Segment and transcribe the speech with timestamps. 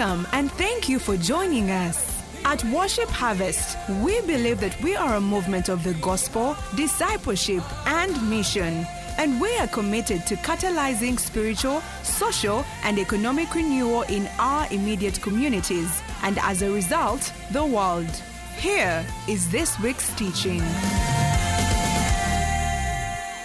[0.00, 2.22] Welcome and thank you for joining us.
[2.46, 8.30] At Worship Harvest, we believe that we are a movement of the gospel, discipleship, and
[8.30, 8.86] mission.
[9.18, 16.00] And we are committed to catalyzing spiritual, social, and economic renewal in our immediate communities,
[16.22, 18.08] and as a result, the world.
[18.56, 20.62] Here is this week's teaching.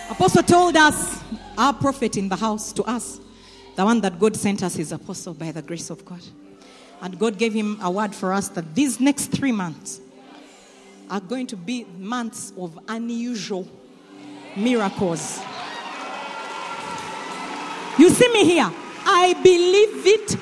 [0.10, 1.22] Apostle told us,
[1.58, 3.20] our prophet in the house to us,
[3.76, 6.22] the one that God sent us is apostle by the grace of God.
[7.06, 10.02] And God gave him a word for us that these next three months
[11.08, 13.68] are going to be months of unusual
[14.58, 15.40] miracles.
[18.00, 18.72] You see me here.
[19.06, 20.36] I believe it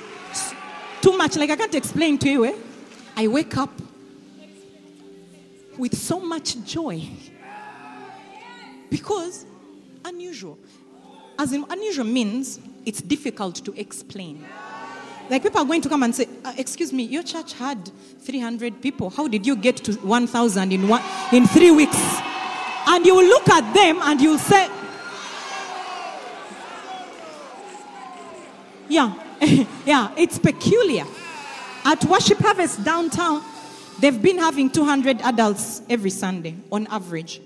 [1.02, 1.36] too much.
[1.36, 2.46] Like I can't explain to you.
[2.46, 2.56] Eh?
[3.18, 3.82] I wake up
[5.78, 7.06] with so much joy
[8.90, 9.46] because
[10.06, 10.58] unusual.
[11.38, 14.46] As in, unusual means it's difficult to explain.
[15.30, 18.82] Like people are going to come and say, uh, "Excuse me, your church had 300
[18.82, 19.10] people.
[19.10, 21.98] How did you get to 1,000 in one in three weeks?"
[22.88, 24.70] And you will look at them and you'll say,
[28.90, 29.14] "Yeah,
[29.86, 31.06] yeah, it's peculiar."
[31.86, 33.42] At Worship Harvest downtown,
[34.00, 37.42] they've been having 200 adults every Sunday on average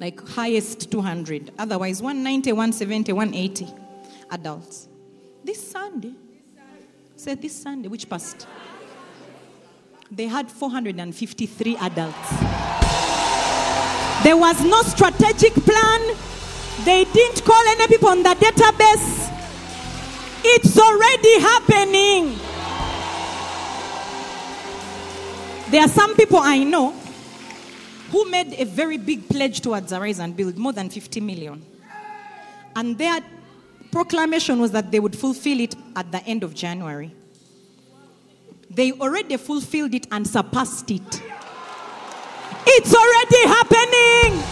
[0.00, 3.66] like highest 200 otherwise 190 170 180
[4.30, 4.88] adults
[5.44, 6.14] this sunday
[7.28, 8.46] said this sunday which passed.
[10.10, 12.30] They had 453 adults.
[14.24, 16.00] There was no strategic plan.
[16.86, 19.28] They didn't call any people on the database.
[20.42, 22.38] It's already happening.
[25.70, 26.92] There are some people i know
[28.10, 31.62] who made a very big pledge towards Arise and Build, more than 50 million.
[32.74, 33.20] And their
[33.90, 37.12] proclamation was that they would fulfill it at the end of January.
[38.70, 41.22] They already fulfilled it and surpassed it.
[42.66, 44.44] It's already happening.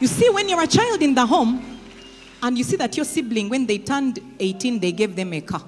[0.00, 1.78] You see, when you're a child in the home
[2.42, 5.62] and you see that your sibling, when they turned 18, they gave them a car.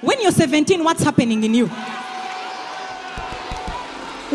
[0.00, 1.66] When you're 17, what's happening in you?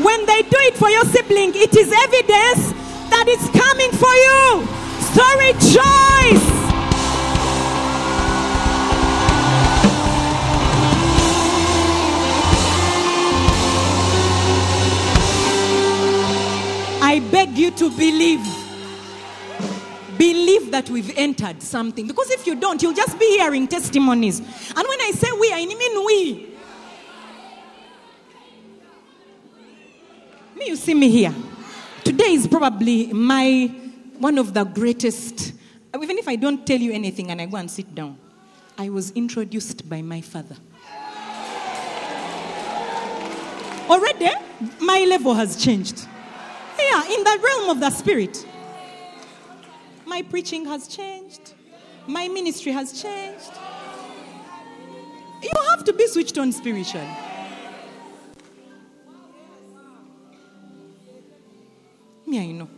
[0.02, 2.72] When they do it for your sibling, it is evidence
[3.10, 4.68] that it's coming for you.
[5.14, 6.69] So rejoice.
[17.20, 18.40] I beg you to believe.
[20.18, 22.08] Believe that we've entered something.
[22.08, 24.40] Because if you don't, you'll just be hearing testimonies.
[24.40, 26.56] And when I say we, I mean we.
[30.58, 31.36] Me, you see me here.
[32.06, 33.70] Today is probably my
[34.18, 35.52] one of the greatest.
[35.94, 38.18] Even if I don't tell you anything and I go and sit down,
[38.78, 40.56] I was introduced by my father.
[43.90, 44.30] Already,
[44.80, 46.08] my level has changed.
[46.90, 48.46] Yeah, in the realm of the spirit.
[50.06, 51.54] My preaching has changed.
[52.08, 53.52] My ministry has changed.
[55.44, 57.08] You have to be switched on spiritually.
[62.26, 62.70] Me, I know.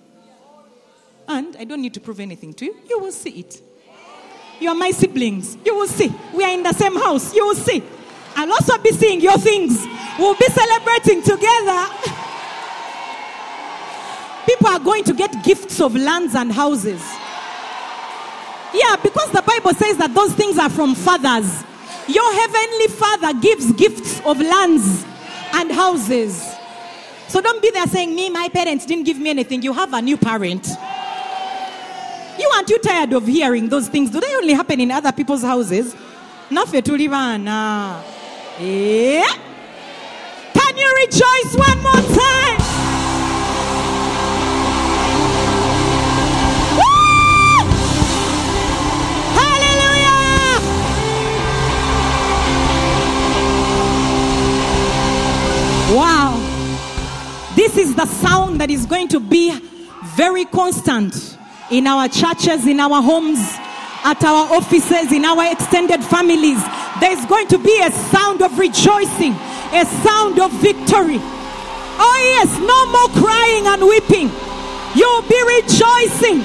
[1.30, 2.76] And I don't need to prove anything to you.
[2.90, 3.62] You will see it.
[4.60, 5.58] You are my siblings.
[5.66, 6.14] You will see.
[6.34, 7.34] We are in the same house.
[7.34, 7.82] You will see.
[8.36, 9.86] I'll also be seeing your things.
[10.20, 11.88] We'll be celebrating together.
[14.46, 17.02] People are going to get gifts of lands and houses.
[18.74, 21.64] Yeah, because the Bible says that those things are from fathers.
[22.08, 25.06] Your heavenly father gives gifts of lands
[25.54, 26.56] and houses.
[27.28, 29.62] So don't be there saying, Me, my parents didn't give me anything.
[29.62, 30.68] You have a new parent.
[32.40, 34.10] You aren't you tired of hearing those things?
[34.10, 35.96] Do they only happen in other people's houses?
[38.60, 39.24] Yeah.
[39.24, 39.26] Eh?
[40.54, 42.91] Can you rejoice one more time?
[55.92, 56.40] Wow.
[57.54, 59.52] This is the sound that is going to be
[60.16, 61.38] very constant
[61.70, 63.40] in our churches, in our homes,
[64.08, 66.64] at our offices, in our extended families.
[67.02, 69.36] There's going to be a sound of rejoicing,
[69.76, 71.20] a sound of victory.
[72.00, 74.32] Oh, yes, no more crying and weeping.
[74.96, 76.40] You'll be rejoicing.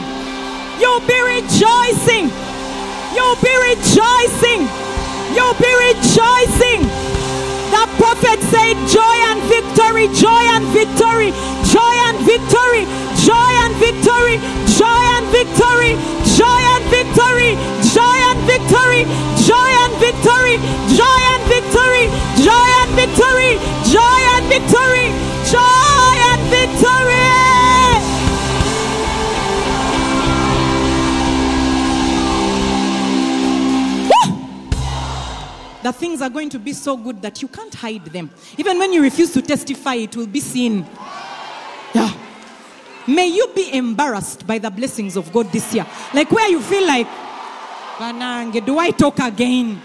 [0.83, 2.35] You'll be rejoicing.
[3.15, 4.67] You'll be rejoicing.
[5.39, 7.06] You'll be rejoicing.
[7.77, 11.29] The prophet said, Joy and victory, joy and victory,
[11.69, 12.89] joy and victory,
[13.21, 14.37] joy and victory,
[14.81, 15.93] joy and victory,
[16.41, 17.53] joy and victory,
[17.93, 19.05] joy and victory,
[19.45, 20.57] joy and victory,
[20.97, 22.09] joy and victory,
[22.41, 23.53] joy and victory,
[23.93, 25.05] joy and victory,
[25.53, 27.46] joy and victory.
[35.87, 38.29] The things are going to be so good that you can't hide them.
[38.59, 40.85] Even when you refuse to testify, it will be seen.
[41.95, 42.13] Yeah.
[43.07, 45.87] May you be embarrassed by the blessings of God this year.
[46.13, 47.07] Like where you feel like,
[47.99, 49.81] Banange, do I talk again?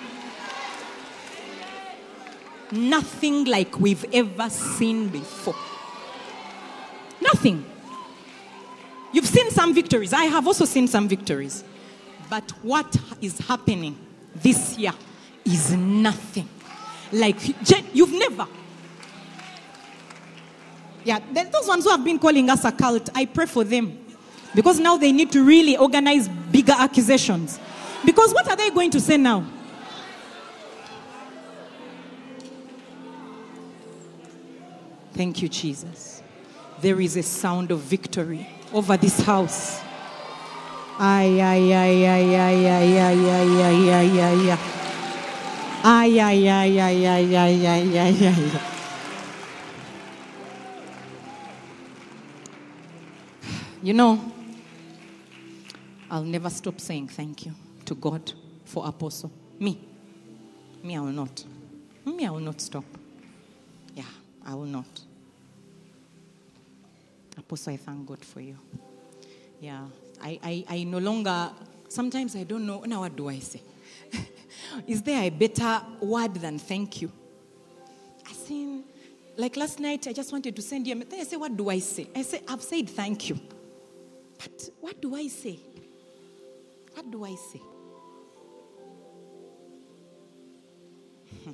[2.71, 5.55] Nothing like we've ever seen before.
[7.21, 7.63] Nothing.
[9.13, 10.13] You've seen some victories.
[10.13, 11.63] I have also seen some victories.
[12.27, 13.95] But what is happening
[14.33, 14.93] this year
[15.45, 16.47] is nothing.
[17.11, 17.37] Like,
[17.93, 18.47] you've never.
[21.03, 23.97] Yeah, those ones who have been calling us a cult, I pray for them.
[24.53, 27.59] Because now they need to really organize bigger accusations.
[28.05, 29.45] Because what are they going to say now?
[35.13, 36.21] Thank you, Jesus.
[36.81, 39.81] There is a sound of victory over this house.
[40.97, 44.80] Ay, ay, ay, ay, ay, ay, ay, ay, ay, ay, ay, ay.
[45.83, 48.61] Ay, ay, ay, ay, ay, ay, ay, ay, ay.
[53.81, 54.21] You know,
[56.11, 57.53] I'll never stop saying thank you
[57.85, 58.31] to God
[58.63, 59.31] for Apostle.
[59.59, 59.79] Me.
[60.83, 61.43] Me, I will not.
[62.05, 62.85] Me, I will not stop.
[63.95, 64.03] Yeah,
[64.45, 64.85] I will not.
[67.39, 68.57] Apostle, I thank God for you.
[69.59, 69.85] Yeah,
[70.21, 71.49] I, I, I no longer,
[71.89, 73.63] sometimes I don't know, now what do I say?
[74.87, 77.11] Is there a better word than thank you?
[78.27, 78.83] I seen,
[79.37, 81.19] like last night, I just wanted to send you a message.
[81.19, 82.07] I say, What do I say?
[82.15, 83.39] I say, I've said thank you.
[84.39, 85.59] But what do I say?
[86.93, 87.61] What do I say?
[91.43, 91.51] Hmm.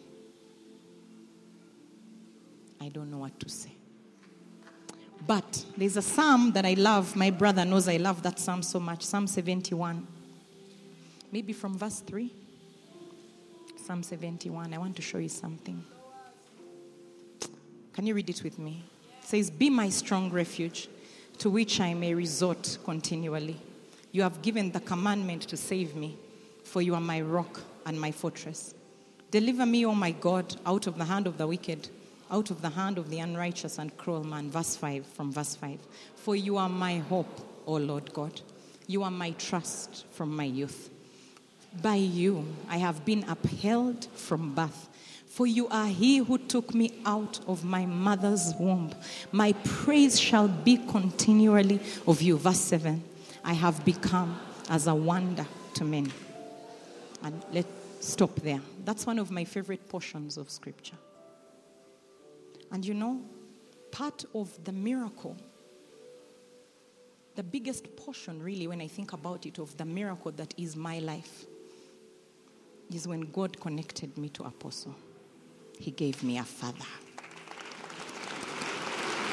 [2.81, 3.71] I don't know what to say.
[5.25, 7.15] But there's a psalm that I love.
[7.15, 9.03] My brother knows I love that psalm so much.
[9.03, 10.07] Psalm 71.
[11.31, 12.31] Maybe from verse 3.
[13.87, 14.73] Psalm 71.
[14.73, 15.81] I want to show you something.
[17.93, 18.83] Can you read it with me?
[19.21, 20.89] It says, Be my strong refuge,
[21.37, 23.55] to which I may resort continually.
[24.11, 26.17] You have given the commandment to save me,
[26.65, 28.75] for you are my rock and my fortress.
[29.31, 31.87] Deliver me, O my God, out of the hand of the wicked,
[32.29, 34.51] out of the hand of the unrighteous and cruel man.
[34.51, 35.79] Verse 5, from verse 5.
[36.17, 38.41] For you are my hope, O Lord God.
[38.85, 40.89] You are my trust from my youth.
[41.81, 44.89] By you I have been upheld from birth.
[45.27, 48.91] For you are he who took me out of my mother's womb.
[49.31, 52.37] My praise shall be continually of you.
[52.37, 53.03] Verse 7
[53.43, 56.11] I have become as a wonder to men.
[57.23, 57.67] And let's
[57.99, 58.61] stop there.
[58.83, 60.97] That's one of my favorite portions of scripture.
[62.71, 63.21] And you know,
[63.91, 65.37] part of the miracle,
[67.35, 70.99] the biggest portion, really, when I think about it, of the miracle that is my
[70.99, 71.45] life,
[72.93, 74.95] is when God connected me to Apostle.
[75.79, 76.85] He gave me a father,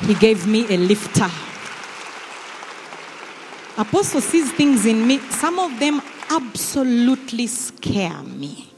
[0.06, 1.30] He gave me a lifter.
[3.76, 8.70] Apostle sees things in me, some of them absolutely scare me.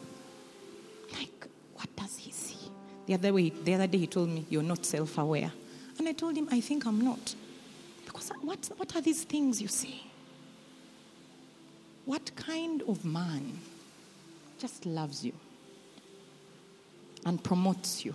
[1.13, 2.71] Like, what does he see?
[3.07, 5.53] The other, way, the other day, he told me, You're not self aware.
[5.99, 7.35] And I told him, I think I'm not.
[8.07, 10.03] Because what, what are these things you see?
[12.05, 13.59] What kind of man
[14.59, 15.33] just loves you
[17.25, 18.15] and promotes you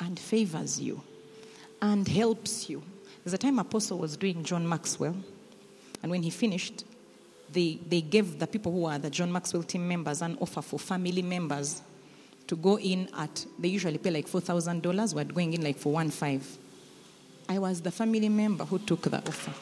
[0.00, 1.02] and favors you
[1.80, 2.82] and helps you?
[3.24, 5.16] There's a time Apostle was doing John Maxwell,
[6.02, 6.84] and when he finished,
[7.52, 10.78] they, they gave the people who are the John Maxwell team members an offer for
[10.78, 11.82] family members
[12.46, 15.14] to go in at, they usually pay like $4,000.
[15.14, 16.46] We're going in like for one five.
[17.48, 19.52] I was the family member who took the offer.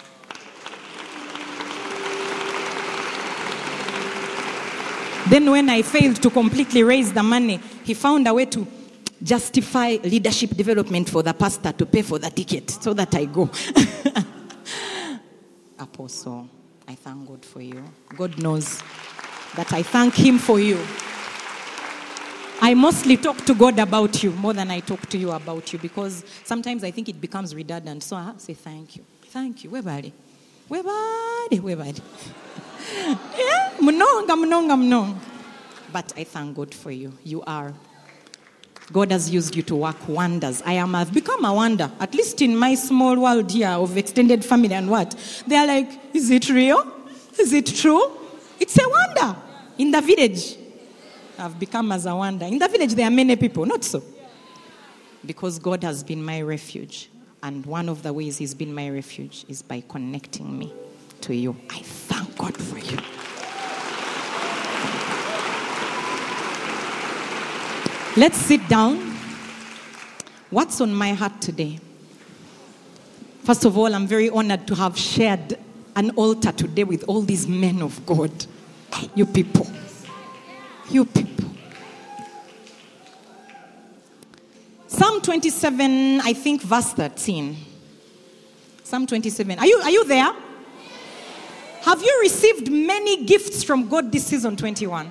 [5.30, 8.66] Then, when I failed to completely raise the money, he found a way to
[9.22, 13.48] justify leadership development for the pastor to pay for the ticket so that I go.
[15.78, 16.48] Apostle,
[16.88, 17.84] I thank God for you.
[18.16, 18.82] God knows
[19.54, 20.78] that I thank Him for you.
[22.60, 25.78] I mostly talk to God about you more than I talk to you about you
[25.78, 28.02] because sometimes I think it becomes redundant.
[28.02, 29.04] So I say thank you.
[29.26, 29.70] Thank you.
[29.70, 30.12] Webali.
[30.68, 31.60] Webali.
[31.60, 32.00] Webali.
[33.38, 33.70] yeah?
[33.80, 35.16] Mnonga, mnonga, mnonga.
[35.92, 37.12] But I thank God for you.
[37.24, 37.74] You are.
[38.92, 40.62] God has used you to work wonders.
[40.62, 44.44] I am, I've become a wonder, at least in my small world here of extended
[44.44, 45.14] family and what.
[45.46, 46.84] They are like, is it real?
[47.38, 48.10] Is it true?
[48.58, 49.36] It's a wonder
[49.78, 50.56] in the village.
[51.38, 52.46] I've become as a wonder.
[52.46, 54.02] In the village, there are many people, not so.
[55.24, 57.10] Because God has been my refuge.
[57.42, 60.74] And one of the ways He's been my refuge is by connecting me
[61.22, 61.56] to you.
[61.70, 62.98] I thank God for you.
[68.16, 69.16] Let's sit down.
[70.50, 71.78] What's on my heart today?
[73.44, 75.56] First of all, I'm very honored to have shared
[75.96, 78.32] an altar today with all these men of God.
[79.14, 79.66] You people.
[80.90, 81.50] You people.
[84.86, 87.56] Psalm 27, I think, verse 13.
[88.82, 89.58] Psalm 27.
[89.58, 90.30] Are you, are you there?
[91.82, 95.08] Have you received many gifts from God this season 21?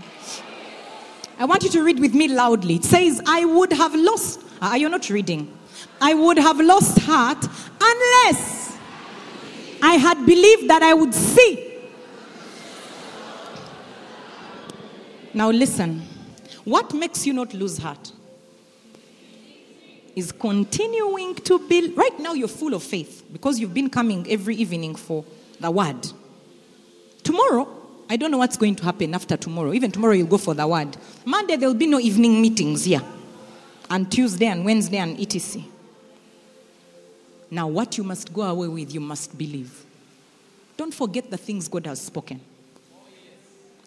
[1.40, 2.76] I want you to read with me loudly.
[2.76, 4.42] It says, I would have lost.
[4.62, 5.58] Ah, Are you not reading?
[6.02, 7.44] I would have lost heart
[7.82, 8.78] unless
[9.82, 11.66] I had believed that I would see.
[15.34, 16.02] Now, listen.
[16.66, 18.12] What makes you not lose heart?
[20.16, 21.96] Is continuing to build.
[21.96, 25.24] Right now, you're full of faith because you've been coming every evening for
[25.60, 26.12] the word.
[27.30, 27.68] Tomorrow,
[28.10, 29.72] I don't know what's going to happen after tomorrow.
[29.72, 30.98] Even tomorrow, you'll go for the word.
[31.26, 33.04] Monday, there'll be no evening meetings here.
[33.88, 35.62] And Tuesday and Wednesday and etc.
[37.52, 39.86] Now, what you must go away with, you must believe.
[40.76, 42.42] Don't forget the things God has spoken.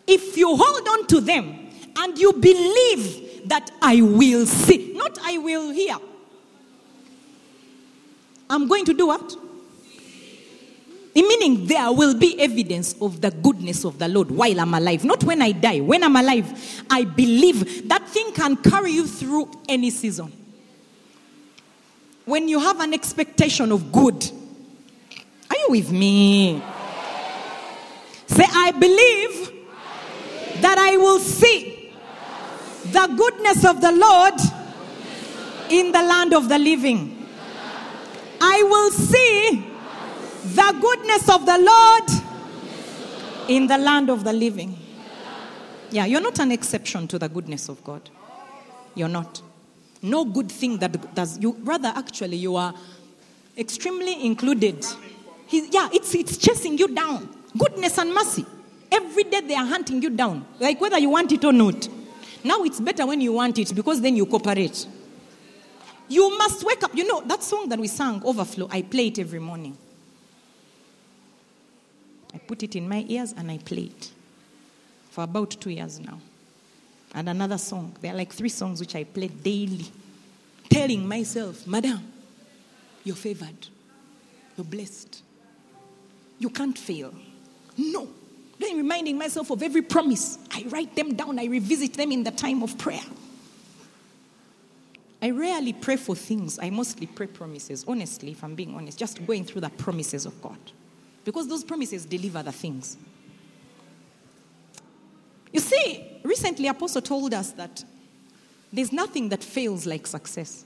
[0.06, 1.68] If you hold on to them
[1.98, 5.96] and you believe that I will see, not I will hear,
[8.48, 9.36] I'm going to do what?
[11.14, 15.04] Meaning, there will be evidence of the goodness of the Lord while I'm alive.
[15.04, 15.80] Not when I die.
[15.80, 20.32] When I'm alive, I believe that thing can carry you through any season.
[22.24, 24.30] When you have an expectation of good,
[25.50, 26.62] are you with me?
[28.26, 29.52] Say, I believe
[30.62, 31.92] that I will see
[32.86, 34.34] the goodness of the Lord
[35.70, 37.28] in the land of the living.
[38.40, 39.71] I will see
[40.44, 42.10] the goodness of the Lord
[43.48, 44.76] in the land of the living.
[45.90, 48.08] Yeah, you're not an exception to the goodness of God.
[48.94, 49.42] You're not.
[50.00, 52.74] No good thing that does you rather actually you are
[53.56, 54.84] extremely included.
[55.46, 57.28] He, yeah, it's it's chasing you down.
[57.56, 58.44] Goodness and mercy.
[58.90, 60.44] Every day they are hunting you down.
[60.58, 61.88] Like whether you want it or not.
[62.42, 64.86] Now it's better when you want it because then you cooperate.
[66.08, 66.94] You must wake up.
[66.94, 69.76] You know, that song that we sang, Overflow, I play it every morning.
[72.34, 74.10] I put it in my ears and I play it
[75.10, 76.18] for about two years now.
[77.14, 77.94] And another song.
[78.00, 79.84] There are like three songs which I play daily,
[80.70, 82.00] telling myself, Madam,
[83.04, 83.68] you're favored,
[84.56, 85.22] you're blessed,
[86.38, 87.12] you can't fail.
[87.76, 88.08] No.
[88.58, 90.38] Then reminding myself of every promise.
[90.50, 93.02] I write them down, I revisit them in the time of prayer.
[95.20, 96.58] I rarely pray for things.
[96.60, 97.84] I mostly pray promises.
[97.86, 100.58] Honestly, if I'm being honest, just going through the promises of God.
[101.24, 102.96] Because those promises deliver the things.
[105.52, 107.84] You see, recently Apostle told us that
[108.72, 110.64] there's nothing that fails like success.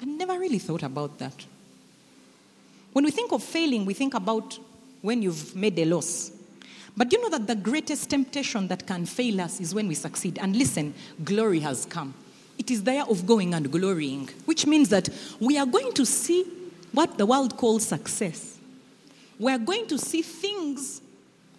[0.00, 1.46] I never really thought about that.
[2.92, 4.58] When we think of failing, we think about
[5.00, 6.32] when you've made a loss.
[6.96, 10.38] But you know that the greatest temptation that can fail us is when we succeed.
[10.38, 10.92] And listen,
[11.24, 12.12] glory has come.
[12.58, 15.08] It is there of going and glorying, which means that
[15.40, 16.44] we are going to see
[16.92, 18.58] what the world calls success.
[19.38, 21.00] We are going to see things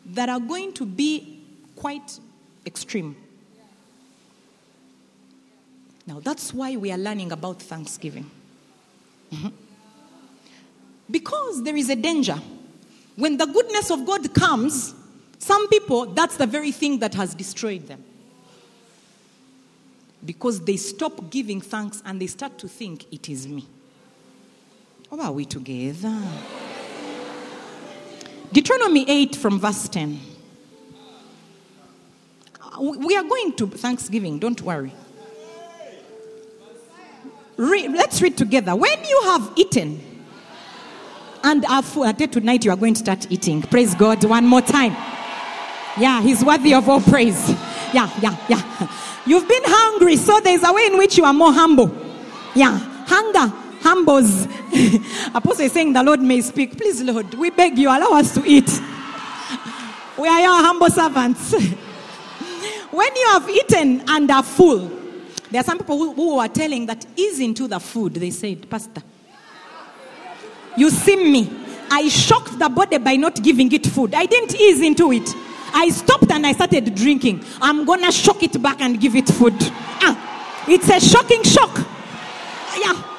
[0.06, 1.42] that are going to be
[1.76, 2.20] quite
[2.66, 3.16] extreme.
[6.06, 8.30] Now, that's why we are learning about Thanksgiving.
[9.32, 9.52] Mhm.
[11.10, 12.40] Because there is a danger.
[13.16, 14.94] When the goodness of God comes,
[15.40, 18.04] some people, that's the very thing that has destroyed them.
[20.26, 23.66] Because they stop giving thanks and they start to think, it is me.
[25.14, 26.20] How are we together?
[28.52, 30.20] Deuteronomy 8 from verse 10.
[32.60, 34.92] Uh, we are going to Thanksgiving, don't worry.
[37.58, 38.76] Let's read together.
[38.76, 40.02] When you have eaten
[41.44, 43.62] and full, tonight you are going to start eating.
[43.62, 44.94] Praise God one more time.
[45.96, 47.50] Yeah, He's worthy of all praise.
[47.94, 48.92] Yeah, yeah, yeah.
[49.28, 51.96] You've been hungry, so there's a way in which you are more humble.
[52.56, 54.46] Yeah, hunger humbles.
[55.36, 56.78] Apostle is saying the Lord may speak.
[56.78, 58.70] Please, Lord, we beg you, allow us to eat.
[60.18, 61.52] We are your humble servants.
[62.92, 64.90] when you have eaten and are full,
[65.52, 68.14] there are some people who, who are telling that ease into the food.
[68.16, 69.04] They said, Pastor,
[70.78, 71.60] you see me.
[71.92, 74.16] I shocked the body by not giving it food.
[74.16, 75.30] I didn't ease into it.
[75.76, 77.44] I stopped and I started drinking.
[77.62, 79.54] I'm gonna shock it back and give it food.
[80.02, 81.78] Ah, it's a shocking shock.
[82.80, 83.13] Yeah.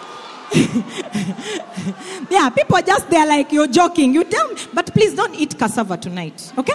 [2.30, 4.14] yeah, people just they're like, you're joking.
[4.14, 6.74] You tell me, but please don't eat cassava tonight, okay?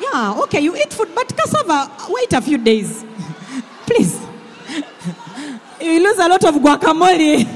[0.00, 3.04] Yeah, okay, you eat food, but cassava, wait a few days.
[3.86, 4.20] please.
[5.80, 7.46] you lose a lot of guacamole.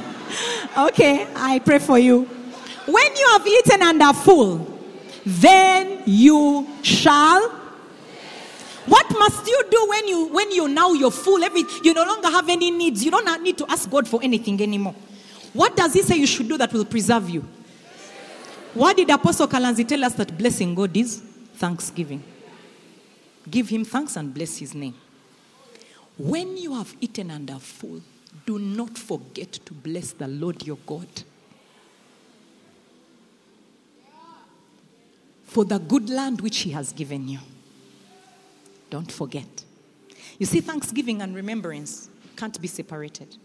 [0.89, 2.23] okay, I pray for you.
[2.87, 4.79] When you have eaten and are full,
[5.27, 7.51] then you shall.
[8.87, 11.45] What must you do when you when you now you're full?
[11.45, 13.05] Every you no longer have any needs.
[13.05, 14.95] You don't need to ask God for anything anymore.
[15.53, 17.45] What does He say you should do that will preserve you?
[18.75, 21.23] What did Apostle Kalanzi tell us that blessing God is?
[21.55, 22.23] Thanksgiving.
[23.51, 24.95] Give Him thanks and bless His name.
[26.17, 28.03] When you have eaten and are full,
[28.45, 31.09] do not forget to bless the Lord your God.
[35.45, 37.39] For the good land which He has given you.
[38.91, 39.65] Don't forget.
[40.39, 43.37] You see, thanksgiving and remembrance can't be separated.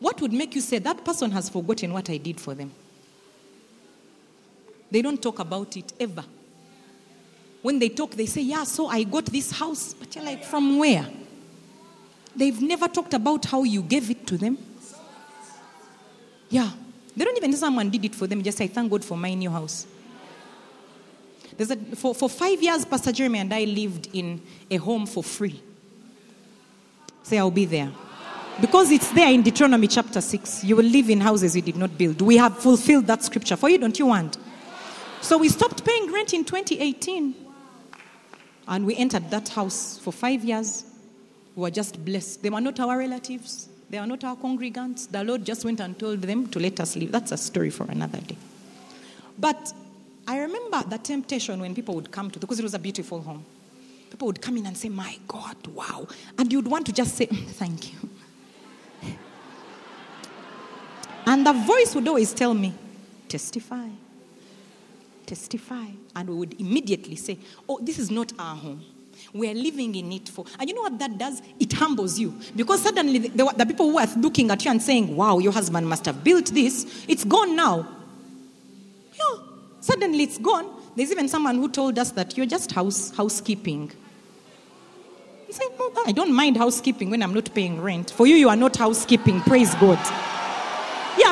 [0.00, 2.72] What would make you say that person has forgotten what I did for them?
[4.90, 6.24] They don't talk about it ever.
[7.62, 9.94] When they talk, they say, Yeah, so I got this house.
[9.94, 11.06] But you're like, From where?
[12.34, 14.58] They've never talked about how you gave it to them.
[16.48, 16.70] Yeah.
[17.16, 18.42] They don't even know someone did it for them.
[18.42, 19.86] Just say, Thank God for my new house.
[21.56, 24.40] There's a, for, for five years, Pastor Jeremy and I lived in
[24.70, 25.60] a home for free.
[27.24, 27.90] Say, I'll be there.
[28.60, 30.64] Because it's there in Deuteronomy chapter 6.
[30.64, 32.20] You will live in houses you did not build.
[32.20, 34.36] We have fulfilled that scripture for you, don't you want?
[35.20, 37.34] So we stopped paying rent in 2018.
[38.66, 40.84] And we entered that house for five years.
[41.54, 42.42] We were just blessed.
[42.42, 45.10] They were not our relatives, they were not our congregants.
[45.10, 47.12] The Lord just went and told them to let us live.
[47.12, 48.36] That's a story for another day.
[49.38, 49.72] But
[50.26, 53.44] I remember the temptation when people would come to, because it was a beautiful home.
[54.10, 56.06] People would come in and say, My God, wow.
[56.36, 58.10] And you'd want to just say, "Mm, Thank you.
[61.28, 62.72] And the voice would always tell me,
[63.28, 63.86] Testify.
[65.26, 65.88] Testify.
[66.16, 67.38] And we would immediately say,
[67.68, 68.82] Oh, this is not our home.
[69.34, 70.46] We are living in it for.
[70.58, 71.42] And you know what that does?
[71.60, 72.34] It humbles you.
[72.56, 75.52] Because suddenly the, the, the people who are looking at you and saying, Wow, your
[75.52, 77.86] husband must have built this, it's gone now.
[79.12, 79.42] Yeah.
[79.80, 80.66] Suddenly it's gone.
[80.96, 83.92] There's even someone who told us that you're just house, housekeeping.
[85.50, 88.10] Said, "No, I don't mind housekeeping when I'm not paying rent.
[88.12, 89.42] For you, you are not housekeeping.
[89.42, 89.98] Praise God.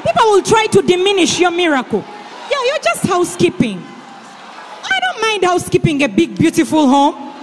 [0.06, 2.04] People will try to diminish your miracle.
[2.48, 3.78] Yeah, you're just housekeeping.
[3.82, 7.34] I don't mind housekeeping a big, beautiful home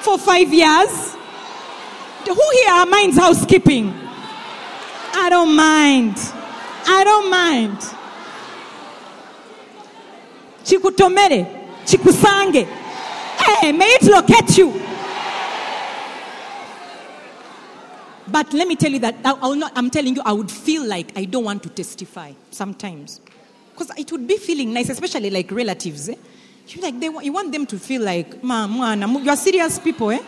[0.00, 1.14] for five years.
[2.26, 3.94] Who here minds housekeeping?
[5.14, 6.16] I don't mind.
[6.86, 7.78] I don't mind.
[10.64, 11.46] Chikutomere,
[11.84, 12.66] chikusange.
[13.38, 14.91] Hey, may it locate you.
[18.32, 20.86] But let me tell you that I, will not, I'm telling you, I would feel
[20.86, 23.20] like I don't want to testify sometimes.
[23.72, 26.08] Because it would be feeling nice, especially like relatives.
[26.08, 26.14] Eh?
[26.68, 28.72] You like they want, you want them to feel like, man,
[29.22, 30.20] you are serious people, eh?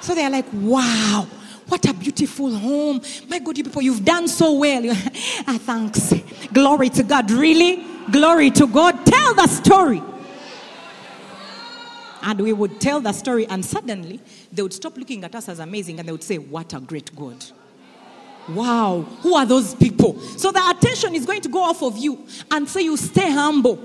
[0.00, 1.28] So they are like, wow,
[1.68, 3.00] what a beautiful home.
[3.28, 4.82] My God, you people, you've done so well.
[5.46, 6.14] ah, thanks.
[6.52, 7.30] Glory to God.
[7.30, 7.84] Really?
[8.10, 9.04] Glory to God.
[9.06, 10.02] Tell the story.
[12.28, 14.20] And we would tell the story, and suddenly
[14.52, 17.16] they would stop looking at us as amazing and they would say, What a great
[17.16, 17.42] God.
[18.50, 20.20] Wow, who are those people?
[20.20, 23.76] So the attention is going to go off of you, and so you stay humble.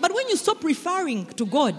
[0.00, 1.76] But when you stop referring to God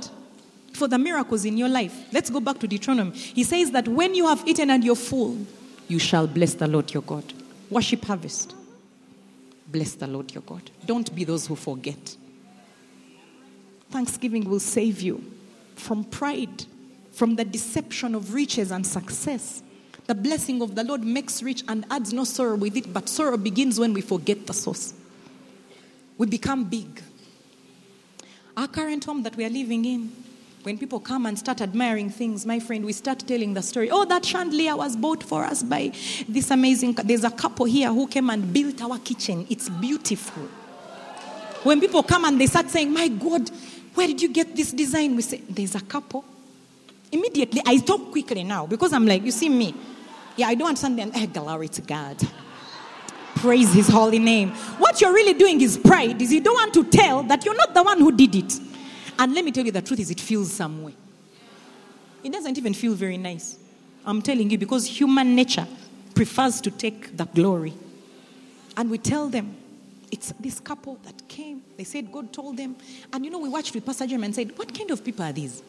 [0.71, 3.11] for the miracles in your life, let's go back to Deuteronomy.
[3.11, 5.37] He says that when you have eaten and you're full,
[5.89, 7.33] you shall bless the Lord your God.
[7.69, 8.55] Worship harvest.
[9.67, 10.71] Bless the Lord your God.
[10.85, 12.15] Don't be those who forget.
[13.91, 15.32] Thanksgiving will save you
[15.75, 16.65] from pride,
[17.11, 19.63] from the deception of riches and success.
[20.05, 23.37] The blessing of the Lord makes rich and adds no sorrow with it, but sorrow
[23.37, 24.93] begins when we forget the source.
[26.17, 27.01] We become big.
[28.55, 30.11] Our current home that we are living in,
[30.63, 33.89] when people come and start admiring things, my friend, we start telling the story.
[33.91, 35.91] Oh, that chandelier was bought for us by
[36.27, 36.93] this amazing.
[36.93, 39.45] There's a couple here who came and built our kitchen.
[39.49, 40.43] It's beautiful.
[41.63, 43.49] When people come and they start saying, My God,
[43.93, 45.15] where did you get this design?
[45.15, 46.25] We say, There's a couple.
[47.11, 49.73] Immediately, I talk quickly now because I'm like, You see me.
[50.35, 50.97] Yeah, I don't understand.
[50.97, 52.17] Then, eh, glory to God.
[53.35, 54.51] Praise his holy name.
[54.77, 57.73] What you're really doing is pride, is you don't want to tell that you're not
[57.73, 58.59] the one who did it.
[59.19, 60.95] And let me tell you the truth is it feels some way.
[62.23, 63.57] It doesn't even feel very nice.
[64.05, 65.67] I'm telling you because human nature
[66.15, 67.73] prefers to take the glory.
[68.77, 69.55] And we tell them,
[70.13, 71.63] it's this couple that came.
[71.75, 72.75] They said God told them.
[73.11, 75.33] And you know, we watched with Pastor Jim and said, What kind of people are
[75.33, 75.63] these?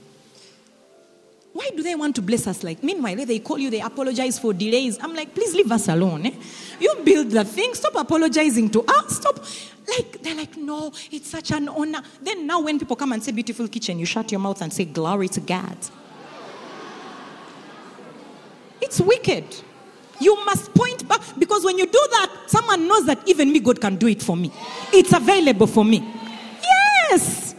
[1.55, 2.63] Why do they want to bless us?
[2.63, 4.99] Like, meanwhile, they call you, they apologize for delays.
[5.01, 6.27] I'm like, please leave us alone.
[6.27, 6.33] Eh?
[6.81, 9.17] You build the thing, stop apologizing to us.
[9.17, 9.39] Stop.
[9.87, 12.03] Like, they're like, no, it's such an honor.
[12.21, 14.85] Then now, when people come and say beautiful kitchen, you shut your mouth and say,
[14.85, 15.79] glory to God.
[18.81, 19.45] It's wicked.
[20.21, 23.81] You must point back because when you do that, someone knows that even me, God
[23.81, 24.53] can do it for me.
[24.93, 26.07] It's available for me.
[27.11, 27.55] Yes.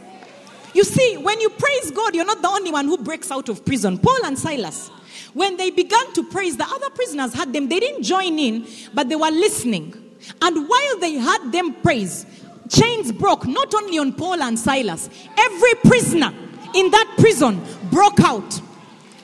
[0.73, 3.65] You see, when you praise God, you're not the only one who breaks out of
[3.65, 3.97] prison.
[3.97, 4.89] Paul and Silas,
[5.33, 7.69] when they began to praise, the other prisoners had them.
[7.69, 9.93] They didn't join in, but they were listening.
[10.41, 12.25] And while they had them praise,
[12.69, 16.33] chains broke not only on Paul and Silas, every prisoner
[16.73, 18.61] in that prison broke out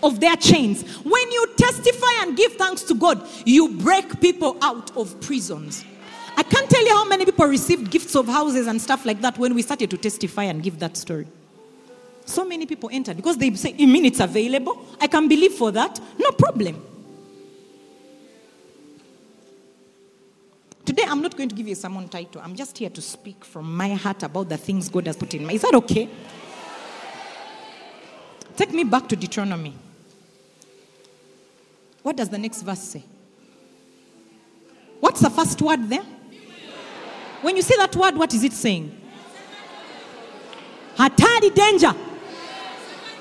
[0.04, 0.84] of their chains.
[0.98, 5.86] When you testify and give thanks to God, you break people out of prisons.
[6.38, 9.38] I can't tell you how many people received gifts of houses and stuff like that
[9.38, 11.28] when we started to testify and give that story.
[12.26, 14.86] So many people entered because they say, You mean it's available?
[15.00, 16.00] I can believe for that.
[16.18, 16.88] No problem.
[20.86, 22.42] Today, I'm not going to give you a sermon title.
[22.44, 25.46] I'm just here to speak from my heart about the things God has put in
[25.46, 25.56] me.
[25.56, 26.10] Is that okay?
[28.56, 29.74] Take me back to Deuteronomy.
[32.04, 33.04] What does the next verse say?
[35.00, 36.04] What's the first word there?
[37.42, 38.96] When you see that word, what is it saying?
[40.96, 41.92] Hatari danger.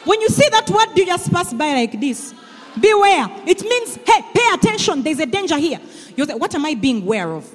[0.04, 2.34] When you see that word, you just pass by like this?
[2.78, 3.28] Beware.
[3.46, 5.02] It means, hey, pay attention.
[5.02, 5.80] There's a danger here.
[6.16, 7.50] You say, what am I being aware of?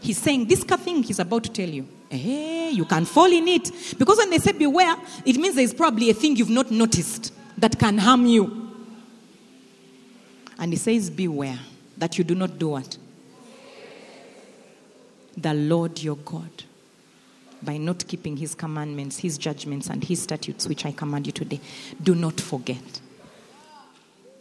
[0.00, 1.86] He's saying this thing he's about to tell you.
[2.08, 3.70] Hey, you can fall in it.
[3.98, 7.78] Because when they say beware, it means there's probably a thing you've not noticed that
[7.78, 8.69] can harm you.
[10.60, 11.58] And he says, beware
[11.96, 12.98] that you do not do what?
[15.36, 16.50] The Lord your God
[17.62, 21.60] by not keeping his commandments, his judgments, and his statutes, which I command you today.
[22.02, 23.00] Do not forget.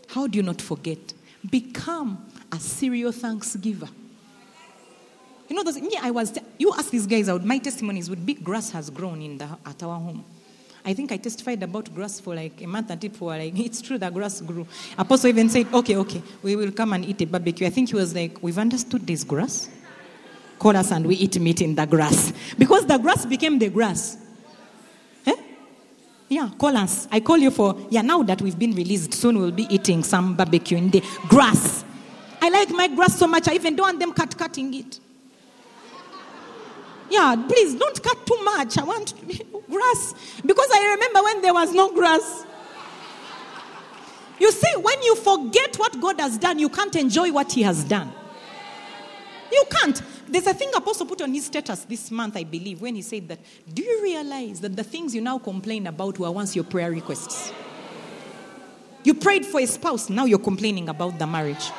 [0.08, 1.14] How do you not forget?
[1.50, 3.90] Become a serial thanksgiver.
[5.48, 8.36] You know, those, me, I was, you ask these guys out, my testimonies would be
[8.36, 10.24] grass has grown in the, at our home.
[10.86, 13.82] I think I testified about grass for like a month and people were like, it's
[13.82, 14.68] true that grass grew.
[14.98, 17.68] Apostle even said, okay, okay, we will come and eat a barbecue.
[17.68, 19.70] I think he was like, we've understood this grass
[20.60, 22.34] call us and we eat meat in the grass.
[22.58, 24.18] Because the grass became the grass.
[25.26, 25.36] Eh?
[26.28, 27.08] Yeah, call us.
[27.12, 30.36] I call you for, yeah, now that we've been released, soon we'll be eating some
[30.36, 31.86] barbecue in the grass.
[32.42, 35.00] I like my grass so much, I even don't want them cut cutting it.
[37.10, 38.78] Yeah, please don't cut too much.
[38.78, 39.14] I want
[39.70, 40.14] grass.
[40.46, 42.46] Because I remember when there was no grass.
[44.40, 47.84] You see, when you forget what God has done, you can't enjoy what He has
[47.84, 48.12] done.
[49.52, 50.02] You can't.
[50.28, 53.28] There's a thing Apostle put on his status this month, I believe, when he said
[53.30, 53.40] that,
[53.74, 57.52] Do you realize that the things you now complain about were once your prayer requests?
[59.04, 61.72] You prayed for a spouse, now you're complaining about the marriage.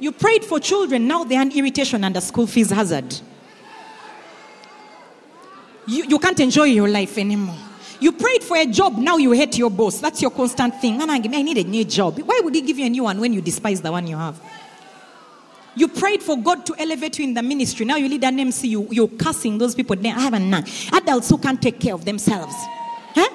[0.00, 3.20] You prayed for children, now they're an irritation and a school fees hazard.
[5.86, 7.56] You, you can't enjoy your life anymore.
[8.00, 10.00] You prayed for a job, now you hate your boss.
[10.00, 11.00] That's your constant thing.
[11.02, 12.18] I need a new job.
[12.20, 14.40] Why would he give you a new one when you despise the one you have?
[15.76, 17.86] You prayed for God to elevate you in the ministry.
[17.86, 19.96] Now you lead an MC, you, you're cursing those people.
[20.04, 20.64] I have a none.
[20.92, 22.54] Adults who can't take care of themselves.
[23.14, 23.28] Huh?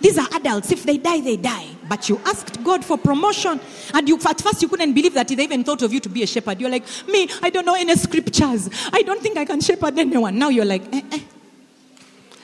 [0.00, 0.72] These are adults.
[0.72, 1.68] If they die, they die.
[1.88, 3.60] But you asked God for promotion.
[3.94, 6.22] And you, at first, you couldn't believe that they even thought of you to be
[6.22, 6.60] a shepherd.
[6.60, 8.68] You're like, me, I don't know any scriptures.
[8.92, 10.38] I don't think I can shepherd anyone.
[10.38, 11.20] Now you're like, eh, eh.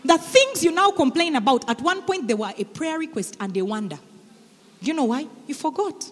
[0.05, 3.55] The things you now complain about, at one point, they were a prayer request and
[3.55, 3.99] they wonder.
[4.81, 5.27] Do you know why?
[5.47, 6.11] You forgot.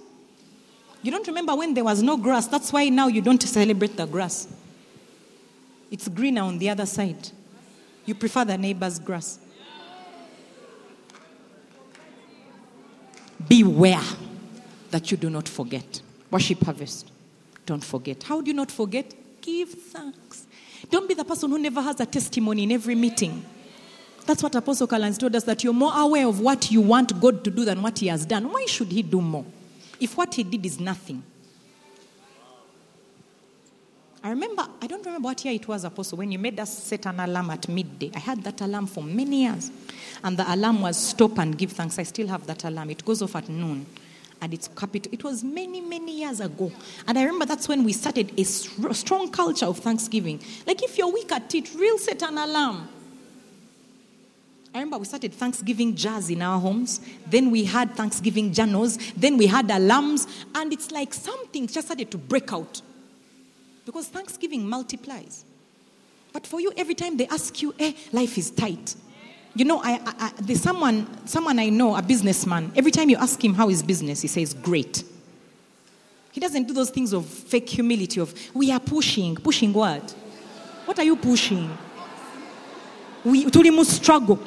[1.03, 2.47] You don't remember when there was no grass.
[2.47, 4.49] That's why now you don't celebrate the grass.
[5.91, 7.29] It's greener on the other side.
[8.07, 9.39] You prefer the neighbor's grass.
[13.47, 14.01] Beware
[14.91, 16.01] that you do not forget.
[16.31, 17.11] Worship harvest.
[17.67, 18.23] Don't forget.
[18.23, 19.13] How do you not forget?
[19.41, 20.47] Give thanks.
[20.91, 23.45] Don't be the person who never has a testimony in every meeting.
[24.27, 27.43] That's what Apostle Collins told us that you're more aware of what you want God
[27.45, 28.51] to do than what He has done.
[28.51, 29.45] Why should He do more?
[30.03, 31.23] if what he did is nothing.
[34.25, 37.07] I remember, I don't remember what year it was, Apostle, when you made us set
[37.07, 38.11] an alarm at midday.
[38.15, 39.71] I had that alarm for many years.
[40.23, 41.99] And the alarm was stop and give thanks.
[41.99, 42.91] I still have that alarm.
[42.91, 43.87] It goes off at noon.
[44.41, 45.13] And it's capital.
[45.13, 46.73] It was many, many years ago.
[47.07, 50.41] And I remember that's when we started a strong culture of thanksgiving.
[50.67, 52.89] Like if you're weak at it, real set an alarm.
[54.75, 57.01] I remember we started Thanksgiving jars in our homes.
[57.27, 58.97] Then we had Thanksgiving journals.
[59.15, 60.27] Then we had alarms.
[60.55, 62.81] And it's like something just started to break out.
[63.85, 65.45] Because Thanksgiving multiplies.
[66.33, 68.95] But for you, every time they ask you, eh, life is tight.
[69.55, 72.73] You know, I, I, I, someone, someone I know, a businessman.
[72.75, 75.05] Every time you ask him how is business, he says, great.
[76.31, 79.37] He doesn't do those things of fake humility of, we are pushing.
[79.37, 80.13] Pushing what?
[80.87, 81.77] What are you pushing?
[83.23, 84.39] We, tulimu struggle.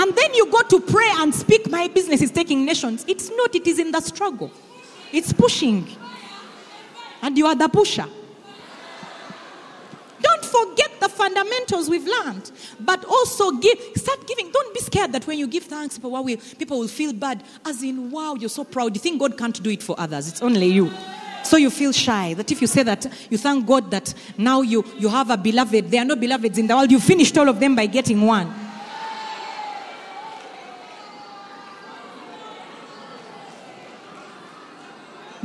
[0.00, 3.04] And then you go to pray and speak, my business is taking nations.
[3.08, 4.52] It's not, it is in the struggle.
[5.12, 5.88] It's pushing.
[7.20, 8.06] And you are the pusher.
[10.20, 13.76] Don't forget the fundamentals we've learned, but also give.
[13.96, 14.52] Start giving.
[14.52, 17.42] Don't be scared that when you give thanks what we, people will feel bad.
[17.64, 18.94] As in, wow, you're so proud.
[18.94, 20.28] You think God can't do it for others.
[20.28, 20.92] It's only you.
[21.42, 22.34] So you feel shy.
[22.34, 25.90] That if you say that, you thank God that now you, you have a beloved.
[25.90, 26.92] There are no beloveds in the world.
[26.92, 28.67] You finished all of them by getting one.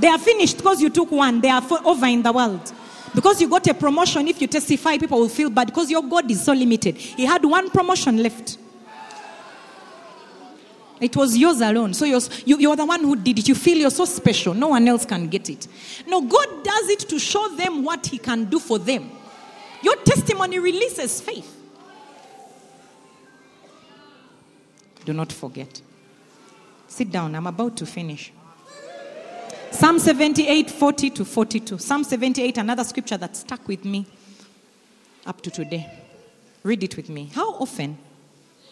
[0.03, 1.39] They are finished because you took one.
[1.39, 2.73] They are over in the world.
[3.15, 6.29] Because you got a promotion, if you testify, people will feel bad because your God
[6.29, 6.97] is so limited.
[6.97, 8.57] He had one promotion left.
[10.99, 11.93] It was yours alone.
[11.93, 13.47] So you're, you, you're the one who did it.
[13.47, 14.53] You feel you're so special.
[14.53, 15.69] No one else can get it.
[16.05, 19.09] No, God does it to show them what He can do for them.
[19.81, 21.49] Your testimony releases faith.
[25.05, 25.81] Do not forget.
[26.89, 27.35] Sit down.
[27.35, 28.33] I'm about to finish.
[29.73, 31.79] Psalm 78, 40 to 42.
[31.79, 34.05] Psalm 78, another scripture that stuck with me
[35.25, 35.91] up to today.
[36.61, 37.31] Read it with me.
[37.33, 37.97] How often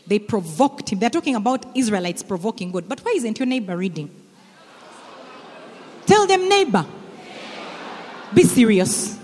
[0.05, 0.99] they provoked him?
[0.99, 2.87] They're talking about Israelites provoking God.
[2.87, 4.11] But why isn't your neighbor reading?
[6.05, 6.85] Tell them, neighbor.
[8.35, 9.19] Be serious.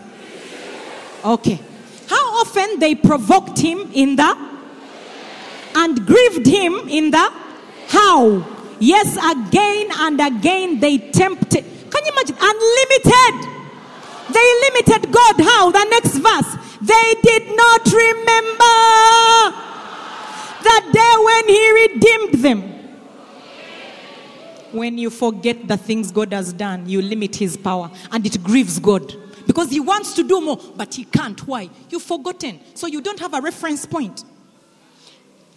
[1.24, 1.60] Okay.
[2.08, 4.36] How often they provoked him in the
[5.76, 7.32] and grieved him in the
[7.88, 8.57] how?
[8.80, 11.64] Yes, again and again they tempted.
[11.64, 12.36] Can you imagine?
[12.40, 13.58] Unlimited.
[14.30, 15.36] They limited God.
[15.40, 15.72] How?
[15.72, 16.58] The next verse.
[16.82, 18.78] They did not remember
[20.64, 22.74] the day when He redeemed them.
[24.74, 28.80] When you forget the things God has done, you limit His power and it grieves
[28.80, 29.16] God.
[29.48, 31.48] Because He wants to do more, but He can't.
[31.48, 31.70] Why?
[31.90, 32.60] You've forgotten.
[32.76, 34.24] So you don't have a reference point.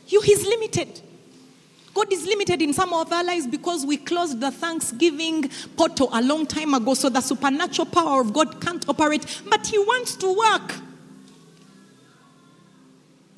[0.06, 1.02] You, He's limited.
[1.94, 6.22] God is limited in some of our lives because we closed the Thanksgiving portal a
[6.22, 10.33] long time ago, so the supernatural power of God can't operate, but He wants to
[10.33, 10.74] work.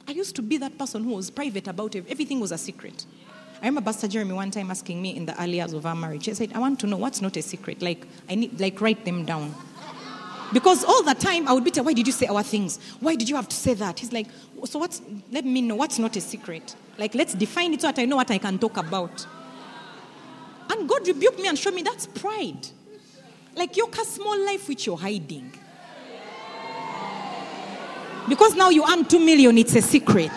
[0.06, 3.06] I used to be that person who was private about it, everything was a secret.
[3.62, 6.26] I remember Pastor Jeremy one time asking me in the early years of our marriage.
[6.26, 7.80] He said, I want to know what's not a secret.
[7.80, 9.54] Like, I need, like, write them down.
[10.52, 12.80] Because all the time I would be telling, why did you say our things?
[12.98, 14.00] Why did you have to say that?
[14.00, 14.26] He's like,
[14.64, 16.74] so what's, let me know what's not a secret.
[16.98, 19.26] Like, let's define it so that I know what I can talk about.
[20.70, 22.66] And God rebuked me and showed me that's pride.
[23.54, 25.52] Like, you're a small life which you're hiding.
[28.28, 30.30] Because now you earn two million, it's a secret.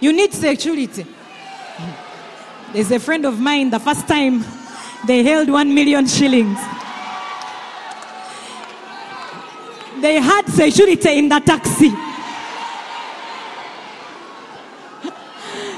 [0.00, 1.06] You need security.
[2.72, 4.44] There's a friend of mine, the first time
[5.06, 6.58] they held one million shillings.
[10.02, 11.90] They had security in the taxi.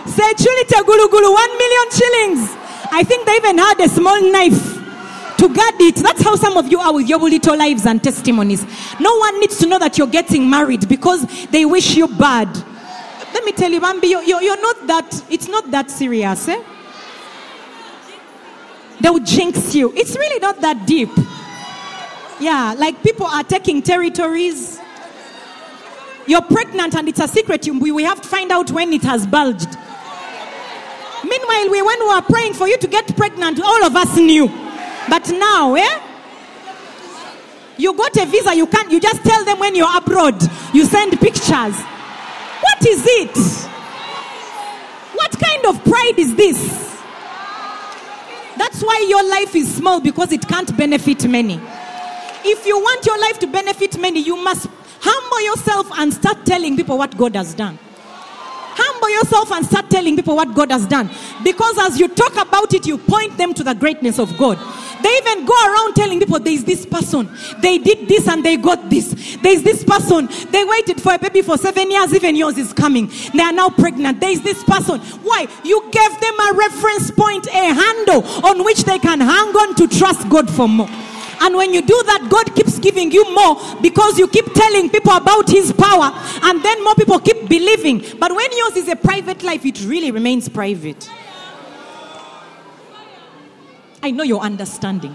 [0.09, 2.57] Security gulu gulu, one million shillings.
[2.91, 5.97] I think they even had a small knife to guard it.
[5.97, 8.65] That's how some of you are with your little lives and testimonies.
[8.99, 12.49] No one needs to know that you're getting married because they wish you bad.
[13.35, 16.49] Let me tell you, Bambi, you're, you're, not that, it's not that serious.
[16.49, 16.63] Eh?
[19.03, 19.93] They'll jinx you.
[19.95, 21.11] It's really not that deep.
[22.41, 24.81] Yeah, like people are taking territories.
[26.27, 27.67] You're pregnant and it's a secret.
[27.67, 29.69] We, we have to find out when it has bulged.
[31.23, 34.49] Meanwhile, we, when we were praying for you to get pregnant, all of us knew.
[35.09, 36.01] But now, eh?
[37.77, 40.41] You got a visa, you can't, you just tell them when you're abroad.
[40.73, 41.77] You send pictures.
[41.81, 43.37] What is it?
[45.15, 46.85] What kind of pride is this?
[48.57, 51.61] That's why your life is small because it can't benefit many.
[52.47, 54.69] If you want your life to benefit many, you must
[55.01, 57.79] humble yourself and start telling people what God has done.
[58.77, 61.09] Humble yourself and start telling people what God has done.
[61.45, 64.59] Because as you talk about it, you point them to the greatness of God.
[65.03, 67.31] They even go around telling people there is this person.
[67.61, 69.37] They did this and they got this.
[69.43, 70.29] There is this person.
[70.51, 72.13] They waited for a baby for seven years.
[72.13, 73.11] Even yours is coming.
[73.33, 74.21] They are now pregnant.
[74.21, 75.01] There is this person.
[75.23, 75.47] Why?
[75.63, 79.89] You gave them a reference point, a handle on which they can hang on to
[79.89, 80.89] trust God for more.
[81.41, 85.13] And when you do that, God keeps giving you more because you keep telling people
[85.13, 86.11] about His power,
[86.43, 88.05] and then more people keep believing.
[88.19, 91.09] But when yours is a private life, it really remains private.
[94.03, 95.15] I know you're understanding.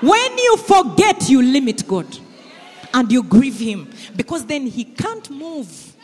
[0.00, 2.06] When you forget, you limit God
[2.92, 5.94] and you grieve Him because then He can't move.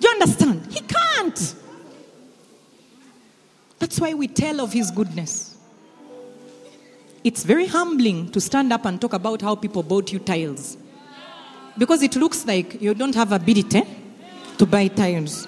[0.00, 0.72] You understand?
[0.72, 1.54] He can't.
[3.78, 5.47] That's why we tell of His goodness.
[7.24, 10.76] It's very humbling to stand up and talk about how people bought you tiles
[11.76, 13.82] because it looks like you don't have ability
[14.58, 15.46] to buy tiles.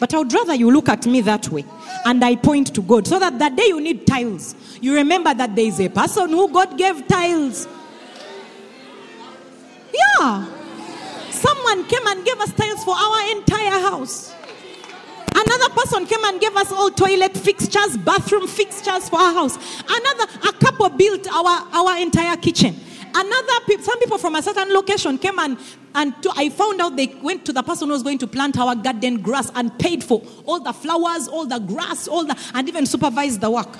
[0.00, 1.64] But I would rather you look at me that way
[2.04, 5.54] and I point to God so that that day you need tiles, you remember that
[5.54, 7.68] there is a person who God gave tiles.
[9.92, 10.46] Yeah.
[11.30, 14.34] Someone came and gave us tiles for our entire house.
[15.46, 19.56] Another person came and gave us all toilet fixtures, bathroom fixtures for our house.
[19.88, 22.74] Another, a couple built our, our entire kitchen.
[23.14, 25.56] Another, pe- some people from a certain location came and,
[25.94, 28.58] and to, I found out they went to the person who was going to plant
[28.58, 32.68] our garden grass and paid for all the flowers, all the grass, all the, and
[32.68, 33.78] even supervised the work.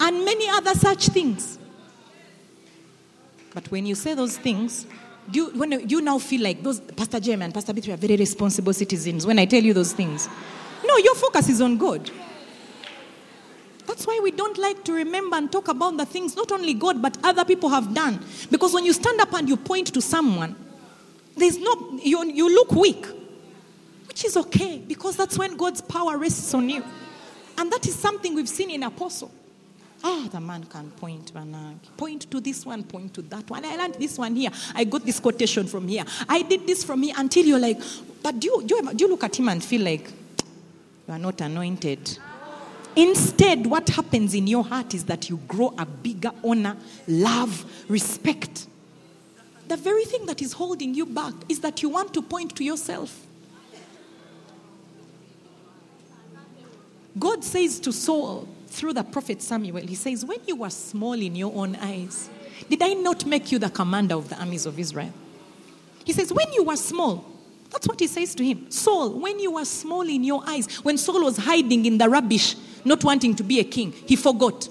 [0.00, 1.58] And many other such things.
[3.52, 4.86] But when you say those things,
[5.30, 7.96] do you, when, do you now feel like those Pastor Jem and Pastor Bitri are
[7.96, 10.28] very responsible citizens when I tell you those things?
[10.84, 12.10] No, your focus is on God.
[13.86, 17.00] That's why we don't like to remember and talk about the things not only God
[17.00, 18.24] but other people have done.
[18.50, 20.54] Because when you stand up and you point to someone,
[21.36, 23.06] there's no you, you look weak,
[24.08, 26.84] which is okay because that's when God's power rests on you,
[27.58, 29.30] and that is something we've seen in Apostle.
[30.08, 31.78] Ah, the man can point, Banag.
[31.96, 33.64] Point to this one, point to that one.
[33.64, 34.50] I learned this one here.
[34.72, 36.04] I got this quotation from here.
[36.28, 37.80] I did this from here until you're like,
[38.22, 40.08] but do you, do you, do you look at him and feel like
[41.08, 42.20] you are not anointed?
[42.94, 46.76] Instead, what happens in your heart is that you grow a bigger honor,
[47.08, 48.68] love, respect.
[49.66, 52.62] The very thing that is holding you back is that you want to point to
[52.62, 53.26] yourself.
[57.18, 61.34] God says to Saul through the prophet Samuel, He says, When you were small in
[61.34, 62.28] your own eyes,
[62.68, 65.12] did I not make you the commander of the armies of Israel?
[66.04, 67.24] He says, When you were small,
[67.70, 68.70] that's what he says to him.
[68.70, 72.54] Saul, when you were small in your eyes, when Saul was hiding in the rubbish,
[72.84, 74.68] not wanting to be a king, he forgot.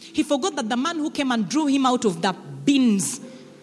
[0.00, 2.32] He forgot that the man who came and drew him out of the
[2.64, 3.20] bins,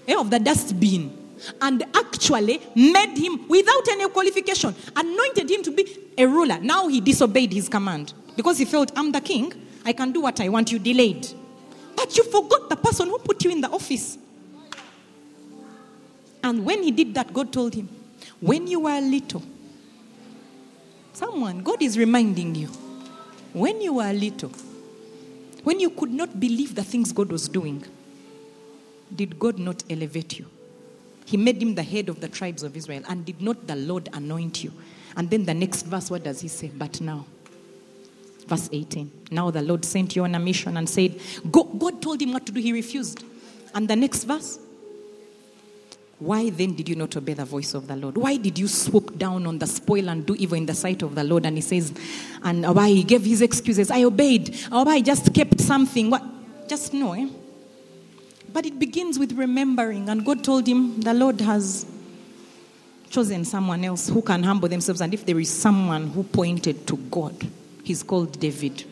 [0.07, 1.17] eh, of the dustbin,
[1.59, 6.59] and actually made him without any qualification, anointed him to be a ruler.
[6.59, 9.53] Now he disobeyed his command because he felt, I'm the king,
[9.85, 11.27] I can do what I want, you delayed.
[11.95, 14.17] But you forgot the person who put you in the office.
[16.43, 17.89] And when he did that, God told him,
[18.39, 19.43] When you were little,
[21.13, 22.67] someone, God is reminding you,
[23.53, 24.51] when you were little,
[25.63, 27.83] when you could not believe the things God was doing,
[29.15, 30.47] did God not elevate you?
[31.25, 33.03] He made him the head of the tribes of Israel.
[33.07, 34.73] And did not the Lord anoint you?
[35.15, 36.71] And then the next verse, what does he say?
[36.73, 37.25] But now.
[38.47, 39.11] Verse 18.
[39.31, 41.19] Now the Lord sent you on a mission and said,
[41.51, 41.63] Go.
[41.63, 42.59] God told him what to do.
[42.59, 43.23] He refused.
[43.73, 44.59] And the next verse.
[46.19, 48.15] Why then did you not obey the voice of the Lord?
[48.15, 51.15] Why did you swoop down on the spoil and do evil in the sight of
[51.15, 51.47] the Lord?
[51.47, 51.91] And he says,
[52.43, 53.89] and why he gave his excuses.
[53.89, 54.55] I obeyed.
[54.71, 56.11] Or I just kept something.
[56.11, 56.23] What?
[56.67, 57.27] Just know, eh?
[58.53, 60.09] But it begins with remembering.
[60.09, 61.87] And God told him, the Lord has
[63.09, 65.01] chosen someone else who can humble themselves.
[65.01, 67.35] And if there is someone who pointed to God,
[67.91, 68.85] he's called David.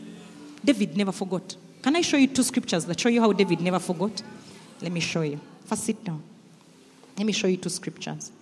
[0.64, 1.56] David never forgot.
[1.82, 4.22] Can I show you two scriptures that show you how David never forgot?
[4.82, 5.40] Let me show you.
[5.66, 6.22] First, sit down.
[7.18, 8.34] Let me show you two scriptures.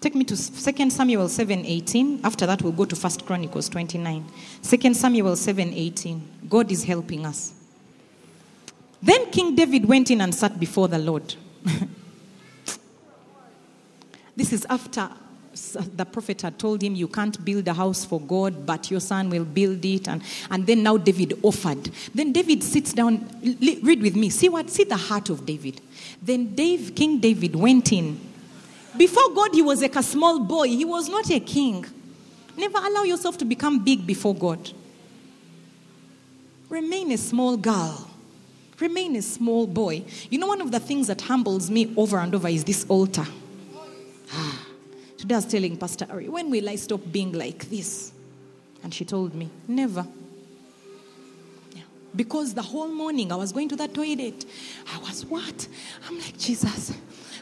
[0.00, 2.24] Take me to 2 Samuel 7:18.
[2.24, 4.24] After that, we'll go to 1 Chronicles 29.
[4.62, 6.20] 2 Samuel 7:18.
[6.48, 7.52] God is helping us.
[9.00, 11.36] Then King David went in and sat before the Lord.
[14.36, 15.08] this is after
[15.96, 19.30] the prophet had told him, You can't build a house for God, but your son
[19.30, 20.08] will build it.
[20.08, 21.90] And, and then now David offered.
[22.14, 23.28] Then David sits down.
[23.42, 24.30] Read with me.
[24.30, 24.70] See what?
[24.70, 25.80] See the heart of David.
[26.20, 28.20] Then Dave, King David went in.
[28.96, 31.84] Before God, he was like a small boy, he was not a king.
[32.56, 34.70] Never allow yourself to become big before God.
[36.68, 38.10] Remain a small girl.
[38.78, 40.04] Remain a small boy.
[40.30, 43.26] You know, one of the things that humbles me over and over is this altar.
[45.18, 48.12] Today I was telling Pastor Ari, when will I stop being like this?
[48.82, 50.06] And she told me, never.
[51.74, 51.82] Yeah.
[52.14, 54.44] Because the whole morning I was going to the toilet.
[54.92, 55.68] I was what?
[56.06, 56.92] I'm like, Jesus,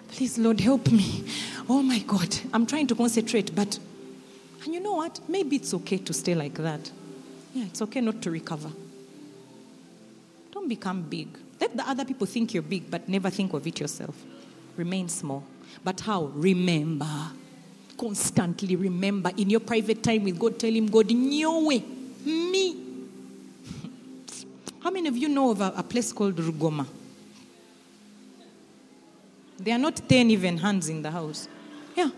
[0.08, 1.24] please, Lord, help me.
[1.68, 2.36] Oh my God.
[2.52, 3.78] I'm trying to concentrate, but,
[4.64, 5.18] and you know what?
[5.28, 6.90] Maybe it's okay to stay like that.
[7.54, 8.70] Yeah, it's okay not to recover.
[10.52, 11.28] Don't become big.
[11.60, 14.22] Let the other people think you're big, but never think of it yourself.
[14.76, 15.42] Remain small.
[15.82, 16.24] But how?
[16.34, 17.32] Remember.
[18.02, 19.30] Constantly remember.
[19.36, 21.84] In your private time with God, tell Him, God, way,
[22.24, 22.76] me.
[24.80, 26.84] How many of you know of a, a place called Rugoma?
[29.56, 31.46] There are not 10 even hands in the house.
[31.96, 32.10] Yeah.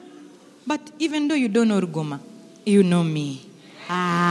[0.67, 2.19] But even though you don't know Rugoma,
[2.65, 3.43] you know me.
[3.91, 4.25] Ah.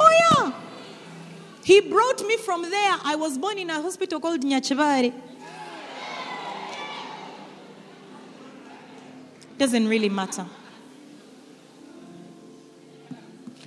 [0.00, 0.52] Oh, yeah.
[1.64, 2.96] He brought me from there.
[3.04, 5.12] I was born in a hospital called Nyakibale.
[9.58, 10.46] Doesn't really matter.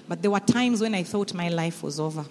[0.08, 2.26] But there were times when I thought my life was over.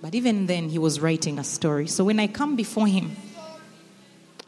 [0.00, 1.86] But even then, he was writing a story.
[1.86, 3.16] So when I come before him,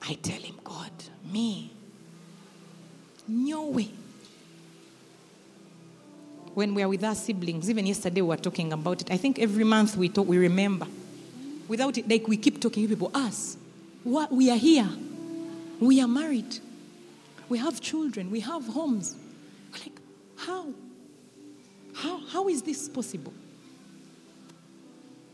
[0.02, 0.90] I tell him, God,
[1.30, 1.72] me,
[3.28, 3.90] no way.
[6.54, 9.10] When we are with our siblings, even yesterday we were talking about it.
[9.10, 10.86] I think every month we talk, we remember.
[11.68, 13.56] Without it, like we keep talking, to people, us,
[14.02, 14.88] what, we are here.
[15.80, 16.58] We are married.
[17.54, 18.32] We have children.
[18.32, 19.14] We have homes.
[19.74, 19.92] Like,
[20.36, 20.74] how?
[21.94, 23.32] How, how is this possible?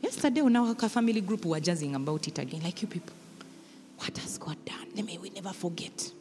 [0.02, 3.14] Yesterday on our family group, we were jazzing about it again, like you people.
[3.96, 4.88] What has God done?
[4.94, 6.12] Let me we never forget.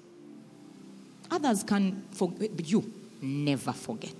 [1.31, 4.15] Others can forget, but you never forget.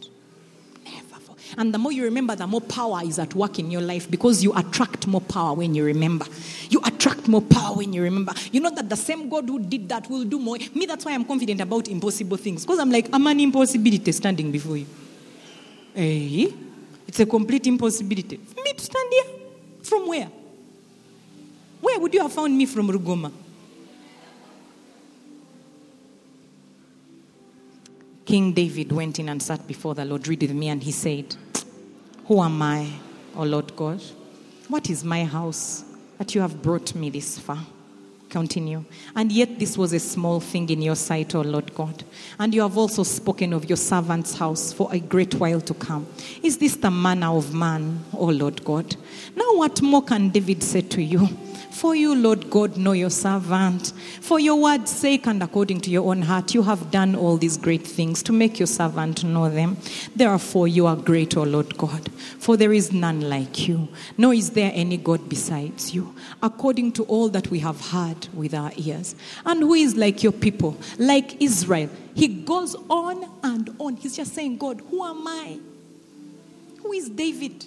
[1.58, 4.43] And the more you remember, the more power is at work in your life because
[4.43, 6.26] you attract more power when you remember.
[6.70, 8.34] You attract more power when you remember.
[8.52, 10.58] You know that the same God who did that will do more.
[10.76, 14.52] Me, that's why I'm confident about impossible things because I'm like, I'm an impossibility standing
[14.52, 14.88] before you.
[15.93, 16.52] Hey, eh?
[17.08, 18.38] it's a complete impossibility.
[18.38, 19.24] For me to stand here.
[19.84, 20.30] From where?
[21.82, 23.32] Where would you have found me from Rugoma?
[28.30, 30.27] King David went in and sat before the Lord.
[30.27, 31.36] Read with me, and he said,
[32.27, 32.88] Who am I,
[33.36, 33.99] O Lord God?
[34.67, 35.84] What is my house
[36.19, 37.57] that you have brought me this far?
[38.30, 38.86] Continue.
[39.15, 42.03] And yet, this was a small thing in your sight, O Lord God.
[42.38, 46.05] And you have also spoken of your servant's house for a great while to come.
[46.43, 48.95] Is this the manner of man, O Lord God?
[49.36, 51.27] Now, what more can David say to you?
[51.80, 53.93] For you, Lord God, know your servant.
[54.19, 57.55] For your word's sake and according to your own heart, you have done all these
[57.55, 59.77] great things to make your servant know them.
[60.13, 64.49] Therefore, you are great, O Lord God, for there is none like you, nor is
[64.49, 66.13] there any God besides you,
[66.43, 69.15] according to all that we have heard with our ears.
[69.45, 71.89] And who is like your people, like Israel?
[72.13, 73.95] He goes on and on.
[73.95, 75.57] He's just saying, God, who am I?
[76.82, 77.63] Who is David?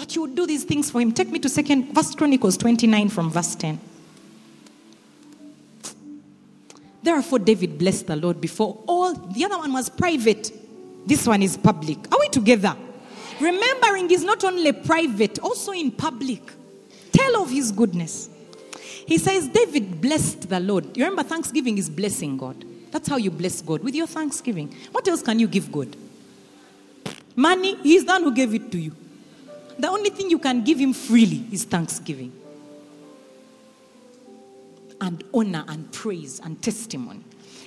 [0.00, 1.12] That you would do these things for him.
[1.12, 3.78] Take me to second First Chronicles 29 from verse 10.
[7.02, 9.12] Therefore, David blessed the Lord before all.
[9.12, 10.52] The other one was private.
[11.06, 11.98] This one is public.
[12.10, 12.74] Are we together?
[13.40, 16.50] Remembering is not only private, also in public.
[17.12, 18.30] Tell of his goodness.
[19.06, 20.96] He says, David blessed the Lord.
[20.96, 22.64] You remember, thanksgiving is blessing God.
[22.90, 24.74] That's how you bless God with your thanksgiving.
[24.92, 25.94] What else can you give God?
[27.36, 28.96] Money, He's the one who gave it to you
[29.82, 32.32] the only thing you can give him freely is thanksgiving
[35.00, 37.20] and honor and praise and testimony.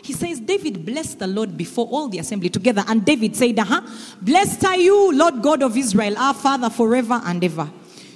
[0.03, 2.83] He says, David blessed the Lord before all the assembly together.
[2.87, 3.81] And David said, uh huh,
[4.21, 7.69] blessed are you, Lord God of Israel, our Father forever and ever.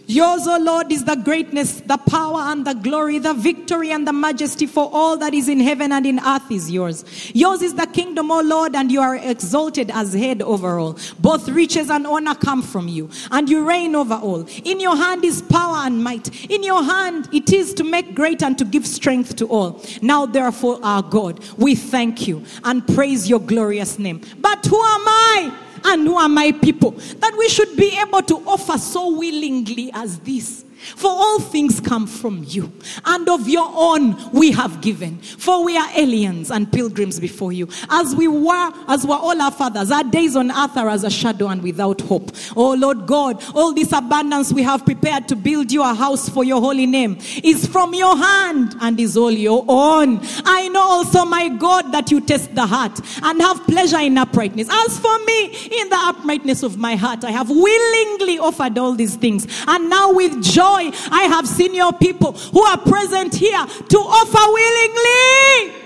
[0.10, 4.08] Yours, O oh Lord, is the greatness, the power and the glory, the victory and
[4.08, 7.03] the majesty for all that is in heaven and in earth is yours.
[7.36, 10.97] Yours is the kingdom, O oh Lord, and you are exalted as head over all.
[11.20, 14.47] Both riches and honor come from you, and you reign over all.
[14.64, 16.49] In your hand is power and might.
[16.49, 19.84] In your hand it is to make great and to give strength to all.
[20.01, 24.22] Now, therefore, our God, we thank you and praise your glorious name.
[24.39, 25.66] But who am I?
[25.88, 30.20] And who are my people, that we should be able to offer so willingly as
[30.20, 30.66] this.
[30.95, 32.71] For all things come from you,
[33.05, 35.17] and of your own we have given.
[35.19, 39.51] For we are aliens and pilgrims before you, as we were, as were all our
[39.51, 39.91] fathers.
[39.91, 42.32] Our days on earth are as a shadow and without hope.
[42.55, 46.43] Oh Lord God, all this abundance we have prepared to build you a house for
[46.43, 50.19] your holy name is from your hand and is all your own.
[50.45, 54.67] I know also, my God, that you test the heart and have pleasure in uprightness.
[54.69, 59.15] As for me, in the uprightness of my heart, I have willingly offered all these
[59.15, 63.65] things, and now with joy joy I have seen your people who are present here
[63.65, 65.84] to offer willingly.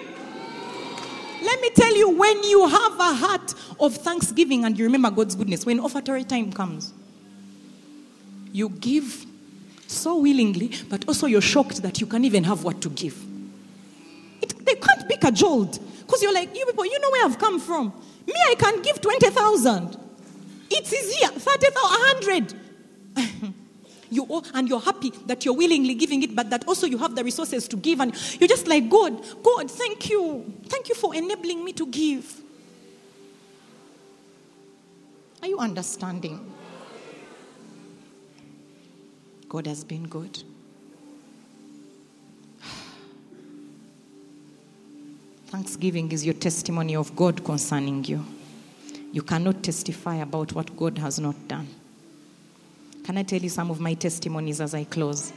[1.44, 5.36] Let me tell you, when you have a heart of thanksgiving and you remember God's
[5.36, 6.94] goodness, when offertory time comes,
[8.52, 9.26] you give
[9.88, 13.18] so willingly, but also you're shocked that you can even have what to give.
[14.42, 17.60] It, they can't be cajoled because you're like, you people, you know where I've come
[17.60, 17.92] from.
[18.28, 19.98] Me, I can give 20,000.
[20.70, 22.54] It is here, 30,000,
[23.16, 23.54] 100.
[24.12, 27.16] you all, and you're happy that you're willingly giving it, but that also you have
[27.16, 28.02] the resources to give.
[28.02, 30.54] And you're just like, God, God, thank you.
[30.66, 32.42] Thank you for enabling me to give.
[35.42, 36.54] Are you understanding?
[39.50, 40.44] God has been good.
[45.48, 48.24] Thanksgiving is your testimony of God concerning you.
[49.12, 51.68] You cannot testify about what God has not done.
[53.04, 55.34] Can I tell you some of my testimonies as I close?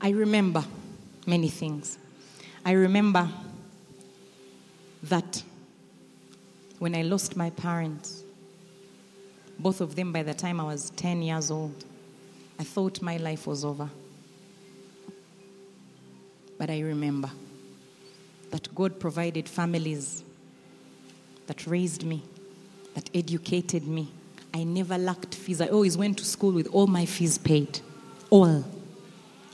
[0.00, 0.64] I remember
[1.26, 1.98] many things.
[2.64, 3.28] I remember
[5.02, 5.42] that
[6.78, 8.22] when I lost my parents,
[9.58, 11.84] both of them by the time I was 10 years old,
[12.60, 13.90] I thought my life was over.
[16.56, 17.30] But I remember
[18.50, 20.22] that God provided families
[21.46, 22.22] that raised me,
[22.94, 24.12] that educated me.
[24.54, 25.60] I never lacked fees.
[25.60, 27.80] I always went to school with all my fees paid.
[28.30, 28.64] All.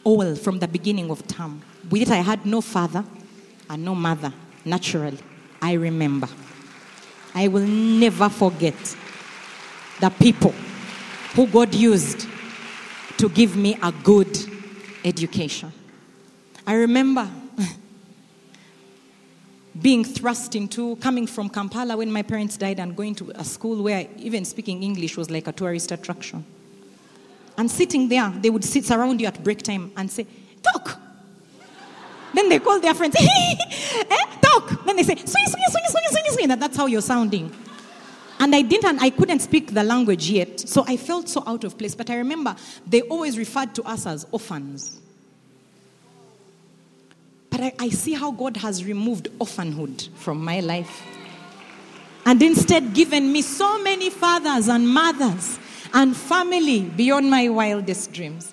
[0.04, 1.62] All from the beginning of term.
[1.90, 3.04] With it, I had no father
[3.68, 4.32] and no mother,
[4.64, 5.18] naturally.
[5.60, 6.28] I remember.
[7.34, 8.74] I will never forget
[10.00, 10.54] the people
[11.34, 12.28] who God used
[13.16, 14.38] to give me a good
[15.04, 15.72] education.
[16.66, 17.28] I remember
[19.80, 23.82] being thrust into coming from Kampala when my parents died and going to a school
[23.82, 26.44] where even speaking English was like a tourist attraction.
[27.56, 30.26] And sitting there, they would sit around you at break time and say,
[30.62, 31.00] Talk.
[32.32, 34.84] Then they call their friends, eh, talk.
[34.84, 36.48] Then they say, swing, swing, swing, swing, swing, swing.
[36.48, 37.52] That, that's how you're sounding.
[38.40, 40.58] And I didn't, and I couldn't speak the language yet.
[40.60, 41.94] So I felt so out of place.
[41.94, 42.56] But I remember
[42.86, 45.00] they always referred to us as orphans.
[47.64, 51.02] I, I see how God has removed orphanhood from my life.
[52.26, 55.58] And instead given me so many fathers and mothers
[55.94, 58.52] and family beyond my wildest dreams.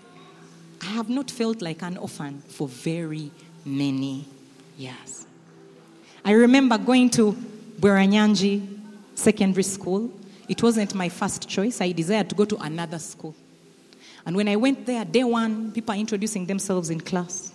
[0.81, 3.31] I have not felt like an orphan for very
[3.65, 4.25] many
[4.77, 5.25] years.
[6.23, 7.33] I remember going to
[7.79, 8.79] Bweranyangi
[9.15, 10.09] Secondary School.
[10.47, 11.81] It wasn't my first choice.
[11.81, 13.35] I desired to go to another school.
[14.25, 17.51] And when I went there, day one, people are introducing themselves in class.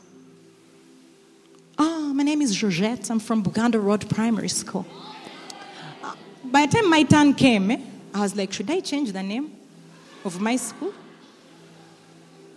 [2.17, 3.11] My name is Georgette.
[3.11, 4.87] I'm from Buganda Road Primary School.
[6.03, 7.79] Uh, by the time my turn came, eh,
[8.15, 9.53] I was like, should I change the name
[10.25, 10.95] of my school?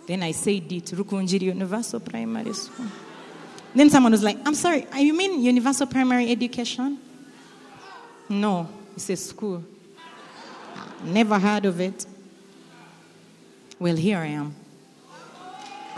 [0.06, 2.86] Then I said it, Rukungiri Universal Primary School.
[3.74, 6.98] Then someone was like, I'm sorry, you mean Universal Primary Education?
[8.30, 9.62] No, it's a school.
[11.04, 12.06] Never heard of it.
[13.78, 14.54] Well, here I am.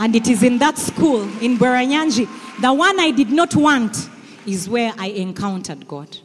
[0.00, 2.26] And it is in that school in Bweranyangi,
[2.62, 4.08] the one I did not want,
[4.46, 6.16] is where I encountered God,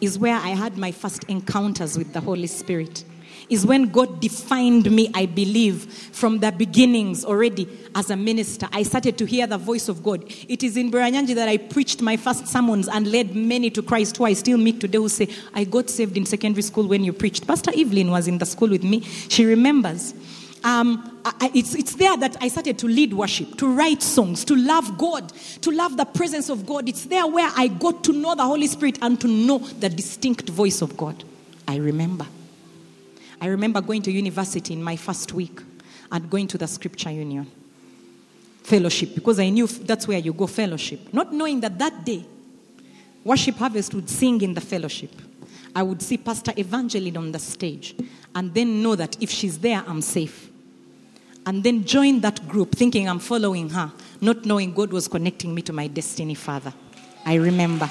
[0.00, 3.04] is where I had my first encounters with the Holy Spirit.
[3.48, 8.68] Is when God defined me, I believe, from the beginnings already as a minister.
[8.72, 10.24] I started to hear the voice of God.
[10.48, 14.16] It is in Bweranyangi that I preached my first sermons and led many to Christ
[14.16, 17.12] who I still meet today who say, I got saved in secondary school when you
[17.12, 17.46] preached.
[17.46, 19.00] Pastor Evelyn was in the school with me.
[19.00, 20.12] She remembers
[20.64, 24.56] um, I, it's, it's there that I started to lead worship, to write songs, to
[24.56, 25.32] love God,
[25.62, 26.88] to love the presence of God.
[26.88, 30.48] It's there where I got to know the Holy Spirit and to know the distinct
[30.48, 31.24] voice of God.
[31.66, 32.26] I remember.
[33.40, 35.60] I remember going to university in my first week
[36.10, 37.46] and going to the Scripture Union
[38.62, 41.12] fellowship because I knew that's where you go fellowship.
[41.12, 42.24] Not knowing that that day,
[43.24, 45.10] Worship Harvest would sing in the fellowship.
[45.74, 47.94] I would see Pastor Evangeline on the stage
[48.34, 50.50] and then know that if she's there, I'm safe.
[51.46, 53.90] And then join that group thinking I'm following her,
[54.20, 56.72] not knowing God was connecting me to my destiny father.
[57.24, 57.88] I remember.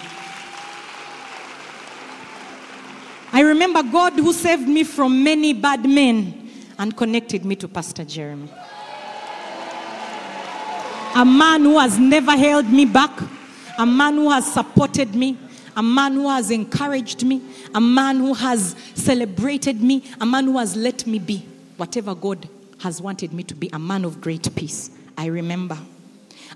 [3.34, 6.50] I remember God who saved me from many bad men
[6.80, 8.50] and connected me to Pastor Jeremy.
[11.16, 13.12] A man who has never held me back,
[13.78, 15.38] a man who has supported me,
[15.78, 17.40] a man who has encouraged me,
[17.74, 21.46] a man who has celebrated me, a man who has let me be
[21.78, 22.50] whatever God
[22.80, 24.90] has wanted me to be, a man of great peace.
[25.18, 25.78] I remember.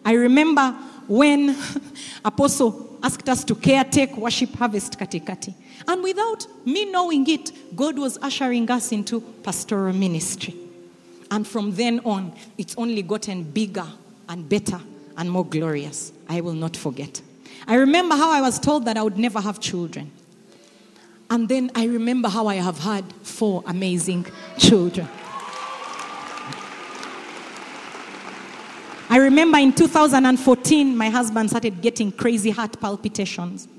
[0.03, 0.71] I remember
[1.07, 1.55] when
[2.25, 5.53] Apostle asked us to caretake worship harvest katikati.
[5.87, 10.55] And without me knowing it, God was ushering us into pastoral ministry.
[11.29, 13.87] And from then on, it's only gotten bigger
[14.27, 14.79] and better
[15.17, 16.11] and more glorious.
[16.27, 17.21] I will not forget.
[17.71, 20.11] I remember how I was told that I would never have children.
[21.29, 24.25] And then I remember how I have had four amazing
[24.57, 25.07] children.
[29.09, 33.69] I remember in 2014, my husband started getting crazy heart palpitations.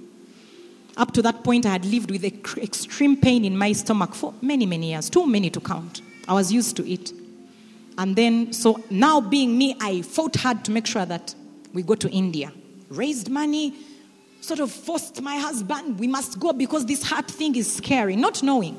[0.96, 4.64] Up to that point, I had lived with extreme pain in my stomach for many,
[4.64, 6.00] many years, too many to count.
[6.26, 7.12] I was used to it.
[7.98, 11.34] And then, so now being me, I fought hard to make sure that
[11.74, 12.52] we go to India.
[12.96, 13.74] Raised money,
[14.40, 18.42] sort of forced my husband, we must go because this heart thing is scary, not
[18.42, 18.76] knowing.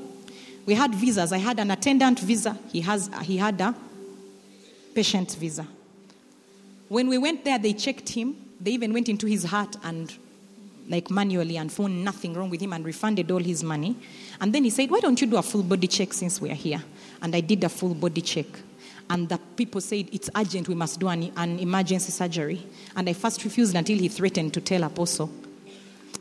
[0.65, 1.33] We had visas.
[1.33, 2.57] I had an attendant visa.
[2.71, 3.75] He, has, he had a
[4.93, 5.67] patient visa.
[6.89, 8.35] When we went there, they checked him.
[8.59, 10.15] They even went into his heart and,
[10.87, 13.95] like, manually and found nothing wrong with him and refunded all his money.
[14.39, 16.55] And then he said, Why don't you do a full body check since we are
[16.55, 16.81] here?
[17.21, 18.45] And I did a full body check.
[19.09, 22.65] And the people said, It's urgent, we must do an, an emergency surgery.
[22.95, 25.29] And I first refused until he threatened to tell Apostle.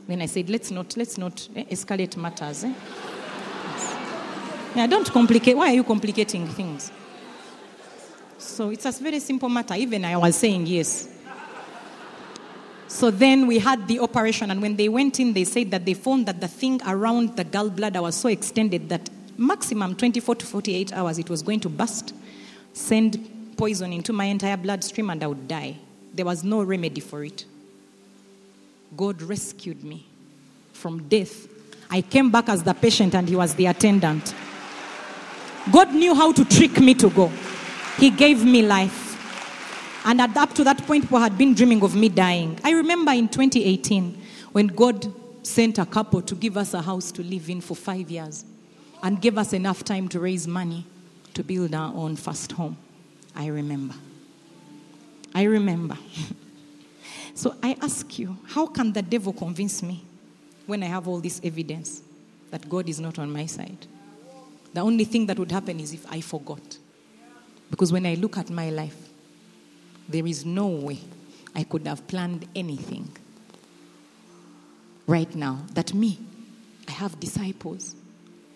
[0.07, 2.64] Then I said, Let's not, let's not eh, escalate matters.
[2.64, 2.72] Eh?
[4.87, 5.57] Don't complicate.
[5.57, 6.91] Why are you complicating things?
[8.39, 9.74] So it's a very simple matter.
[9.74, 11.09] Even I was saying yes.
[12.89, 15.95] So then we had the operation, and when they went in, they said that they
[15.95, 19.09] found that the thing around the gallbladder was so extended that
[19.39, 22.14] maximum 24 to 48 hours it was going to burst,
[22.73, 25.77] send poison into my entire bloodstream, and I would die.
[26.14, 27.45] There was no remedy for it.
[28.97, 30.07] God rescued me
[30.73, 31.49] from death.
[31.91, 34.35] I came back as the patient, and he was the attendant.
[35.70, 37.31] God knew how to trick me to go.
[37.99, 39.11] He gave me life.
[40.05, 42.59] And at, up to that point, people had been dreaming of me dying.
[42.64, 44.20] I remember in 2018
[44.53, 45.12] when God
[45.47, 48.45] sent a couple to give us a house to live in for five years
[49.03, 50.85] and gave us enough time to raise money
[51.35, 52.76] to build our own first home.
[53.35, 53.95] I remember.
[55.35, 55.97] I remember.
[57.35, 60.05] so I ask you, how can the devil convince me
[60.66, 62.03] when I have all this evidence
[62.51, 63.87] that God is not on my side?
[64.74, 66.78] The only thing that would happen is if I forgot.
[67.70, 69.09] Because when I look at my life,
[70.09, 70.99] there is no way
[71.55, 73.09] I could have planned anything
[75.07, 76.18] right now that me,
[76.89, 77.97] I have disciples.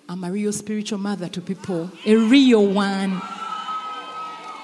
[0.09, 3.21] I'm a real spiritual mother to people, a real one.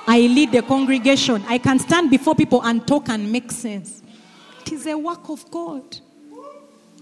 [0.06, 1.42] I lead the congregation.
[1.48, 4.02] I can stand before people and talk and make sense.
[4.60, 5.98] It is a work of God.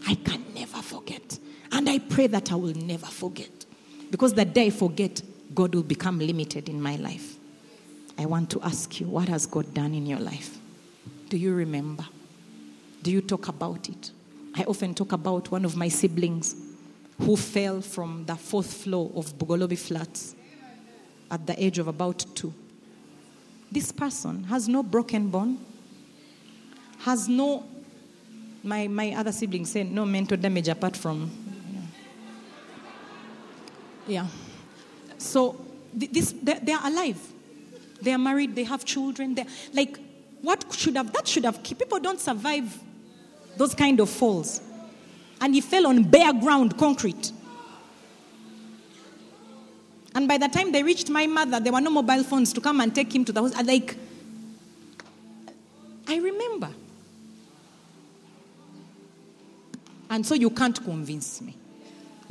[0.07, 1.39] I can never forget.
[1.73, 3.51] And I pray that I will never forget.
[4.11, 5.23] Because the day I forget,
[5.55, 7.37] God will become limited in my life.
[8.19, 10.59] I want to ask you, what has God done in your life?
[11.29, 12.05] Do you remember?
[13.03, 14.11] Do you talk about it?
[14.55, 16.55] I often talk about one of my siblings
[17.21, 20.35] who fell from the fourth floor of Bugolobi Flats
[21.31, 22.53] at the age of about two.
[23.71, 25.59] This person has no broken bone,
[27.01, 27.65] has no,
[28.63, 31.31] my, my other siblings say, no mental damage apart from
[34.11, 34.27] yeah.
[35.19, 35.57] So
[35.95, 37.21] this, they, they are alive.
[38.03, 38.57] They are married.
[38.57, 39.35] They have children.
[39.35, 39.99] They're, like
[40.43, 42.79] what should have that should have people don't survive
[43.57, 44.61] those kind of falls.
[45.41, 47.33] And he fell on bare ground, concrete.
[50.15, 52.81] And by the time they reached my mother, there were no mobile phones to come
[52.81, 53.67] and take him to the hospital.
[53.67, 53.97] Like,
[56.09, 56.71] I remember.
[60.11, 61.55] And so you can't convince me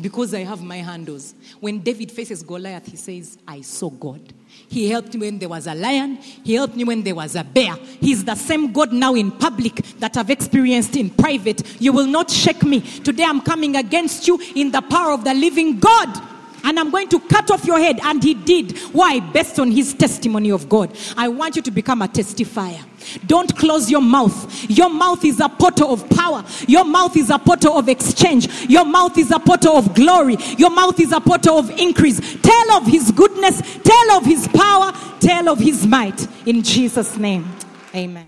[0.02, 1.34] because I have my handles.
[1.60, 4.22] When David faces Goliath, he says, I saw God.
[4.68, 6.16] He helped me when there was a lion.
[6.18, 7.76] He helped me when there was a bear.
[8.00, 11.82] He's the same God now in public that I've experienced in private.
[11.82, 12.82] You will not shake me.
[12.82, 17.10] Today I'm coming against you in the power of the living God and I'm going
[17.10, 18.00] to cut off your head.
[18.04, 18.78] And he did.
[18.94, 19.20] Why?
[19.20, 20.96] Based on his testimony of God.
[21.18, 22.84] I want you to become a testifier.
[23.26, 24.70] Don't close your mouth.
[24.70, 26.44] Your mouth is a portal of power.
[26.68, 28.48] Your mouth is a portal of exchange.
[28.70, 30.38] Your mouth is a portal of glory.
[30.58, 32.20] Your mouth is a portal of increase.
[32.42, 33.62] Tell of his goodness.
[33.84, 34.92] Tell of his power.
[35.20, 36.28] Tell of his might.
[36.48, 37.48] In Jesus' name.
[37.96, 38.28] Amen.